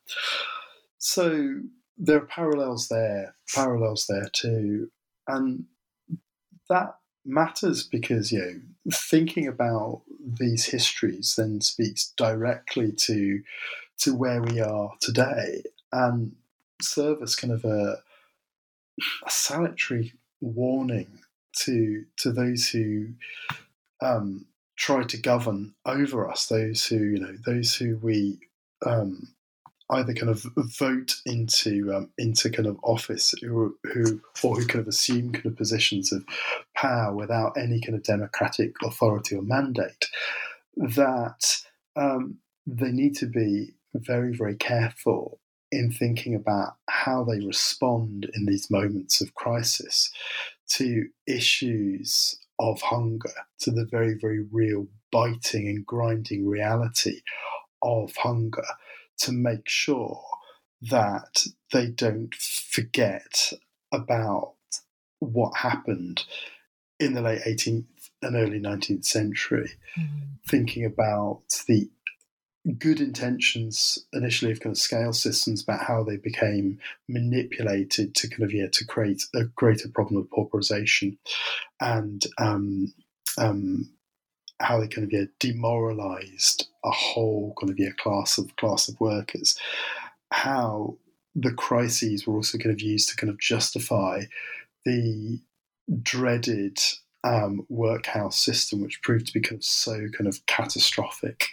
[0.99, 1.61] So
[1.97, 4.91] there are parallels there, parallels there too,
[5.29, 5.65] and
[6.69, 8.61] that matters because you know
[8.93, 10.03] thinking about
[10.39, 13.43] these histories then speaks directly to
[13.97, 16.35] to where we are today and
[16.83, 17.99] serve as kind of a,
[19.25, 21.21] a salutary warning
[21.57, 23.09] to to those who
[24.03, 28.39] um, try to govern over us, those who you know, those who we
[28.85, 29.29] um,
[29.91, 34.81] either kind of vote into um, into kind of office who, who or who kind
[34.81, 36.25] of assume kind of positions of
[36.75, 40.07] power without any kind of democratic authority or mandate
[40.77, 41.63] that
[41.97, 45.39] um, they need to be very very careful
[45.71, 50.11] in thinking about how they respond in these moments of crisis
[50.69, 57.21] to issues of hunger to the very very real biting and grinding reality
[57.83, 58.65] of hunger
[59.19, 60.23] to make sure
[60.83, 63.53] that they don't forget
[63.93, 64.55] about
[65.21, 66.25] what happened
[67.01, 67.85] in the late 18th
[68.23, 70.25] and early 19th century, mm-hmm.
[70.47, 71.89] thinking about the
[72.79, 78.43] good intentions initially of kind of scale systems about how they became manipulated to kind
[78.43, 81.19] of yeah to create a greater problem of pauperization
[81.81, 82.95] and um,
[83.37, 83.91] um,
[84.61, 89.01] how they kind of yeah, demoralized a whole kind of yeah, class of class of
[89.01, 89.59] workers.
[90.33, 90.97] How
[91.35, 94.23] the crises were also kind of used to kind of justify
[94.85, 95.41] the
[96.03, 96.79] dreaded
[97.25, 101.47] um, workhouse system, which proved to be kind of so kind of catastrophic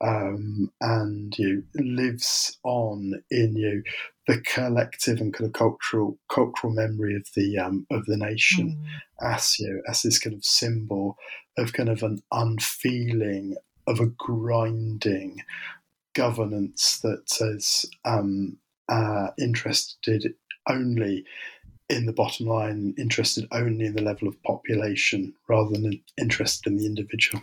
[0.00, 3.82] um, and you know, lives on in you
[4.26, 9.32] the collective and kind of cultural cultural memory of the um, of the nation mm.
[9.34, 11.16] as you know, as this kind of symbol
[11.56, 15.42] of kind of an unfeeling of a grinding
[16.14, 18.56] governance that is um,
[18.88, 20.34] uh, interested
[20.68, 21.24] only
[21.88, 26.76] in the bottom line, interested only in the level of population rather than interested in
[26.76, 27.42] the individual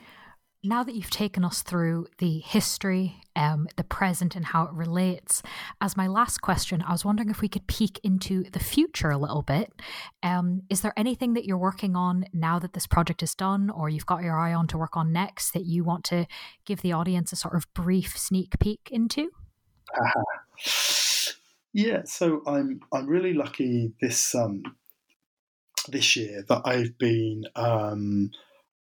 [0.65, 5.43] now that you've taken us through the history, um, the present, and how it relates,
[5.79, 9.17] as my last question, I was wondering if we could peek into the future a
[9.17, 9.71] little bit.
[10.23, 13.89] Um, is there anything that you're working on now that this project is done, or
[13.89, 16.25] you've got your eye on to work on next that you want to
[16.65, 19.29] give the audience a sort of brief sneak peek into?
[19.93, 20.21] Uh,
[21.73, 24.63] yeah, so I'm I'm really lucky this um,
[25.87, 27.43] this year that I've been.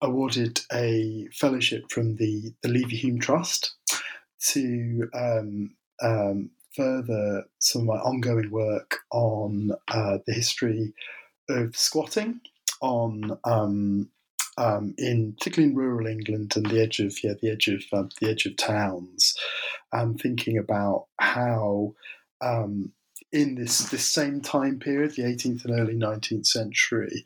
[0.04, 3.74] Awarded a fellowship from the, the Leverhulme Trust
[4.48, 10.92] to um, um, further some of my ongoing work on uh, the history
[11.48, 12.40] of squatting
[12.82, 14.10] on um,
[14.58, 18.10] um, in particularly in rural England and the edge of yeah the edge of um,
[18.20, 19.34] the edge of towns,
[19.92, 21.94] and thinking about how
[22.40, 22.92] um,
[23.34, 27.24] in this this same time period, the 18th and early 19th century,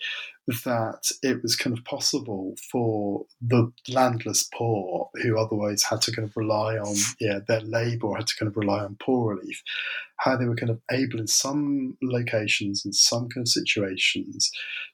[0.65, 6.27] that it was kind of possible for the landless poor who otherwise had to kind
[6.27, 9.63] of rely on yeah their labour had to kind of rely on poor relief
[10.17, 14.51] how they were kind of able in some locations in some kind of situations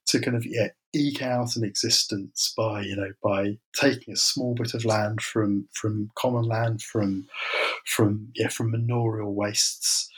[0.07, 4.55] to kind of yeah eke out an existence by you know by taking a small
[4.55, 7.29] bit of land from from common land from
[7.87, 10.11] from yeah from manorial wastes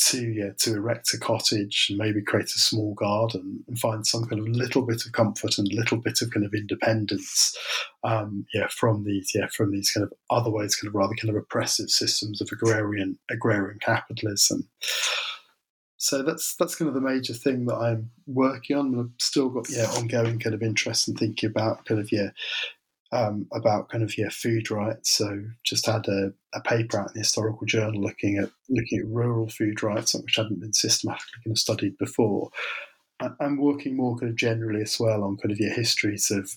[0.00, 4.24] to yeah to erect a cottage and maybe create a small garden and find some
[4.24, 7.56] kind of little bit of comfort and little bit of kind of independence
[8.04, 11.36] um, yeah from these yeah from these kind of otherwise kind of rather kind of
[11.36, 14.68] oppressive systems of agrarian agrarian capitalism
[15.98, 18.98] so that's that's kind of the major thing that I'm working on.
[18.98, 22.30] I've still got yeah ongoing kind of interest in thinking about kind of yeah
[23.12, 25.10] um, about kind of yeah food rights.
[25.10, 29.06] So just had a, a, paper out in the historical journal looking at looking at
[29.06, 32.50] rural food rights, which hadn't been systematically kind of studied before.
[33.38, 36.50] I'm working more kind of generally as well on kind of your histories of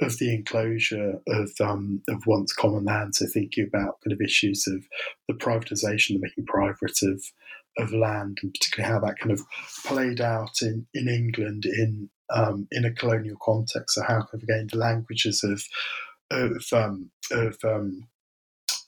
[0.00, 3.14] of the enclosure of um, of once common land.
[3.14, 4.82] So thinking about kind of issues of
[5.28, 7.22] the privatisation, the making private of
[7.78, 9.42] of land, and particularly how that kind of
[9.84, 13.94] played out in in England in um, in a colonial context.
[13.94, 15.62] So how of again the languages of
[16.30, 18.08] of um, of um,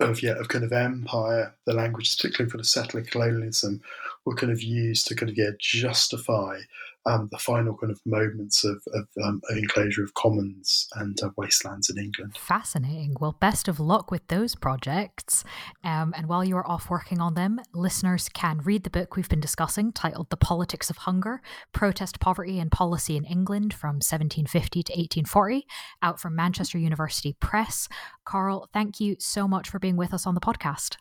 [0.01, 3.81] of yeah of kind of empire, the languages particularly for the settler colonialism,
[4.25, 6.59] were kind of used to kind of yeah justify
[7.07, 11.91] um, the final kind of moments of, of um, enclosure of commons and uh, wastelands
[11.91, 12.37] in England.
[12.37, 13.17] Fascinating.
[13.21, 15.45] Well, best of luck with those projects.
[15.83, 19.41] Um, and while you're off working on them, listeners can read the book we've been
[19.41, 21.43] discussing titled The Politics of Hunger
[21.73, 25.67] Protest, Poverty and Policy in England from 1750 to 1840,
[26.03, 27.89] out from Manchester University Press.
[28.25, 30.97] Carl, thank you so much for being with us on the podcast.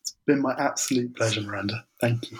[0.00, 1.84] It's been my absolute pleasure, Miranda.
[2.00, 2.38] Thank you.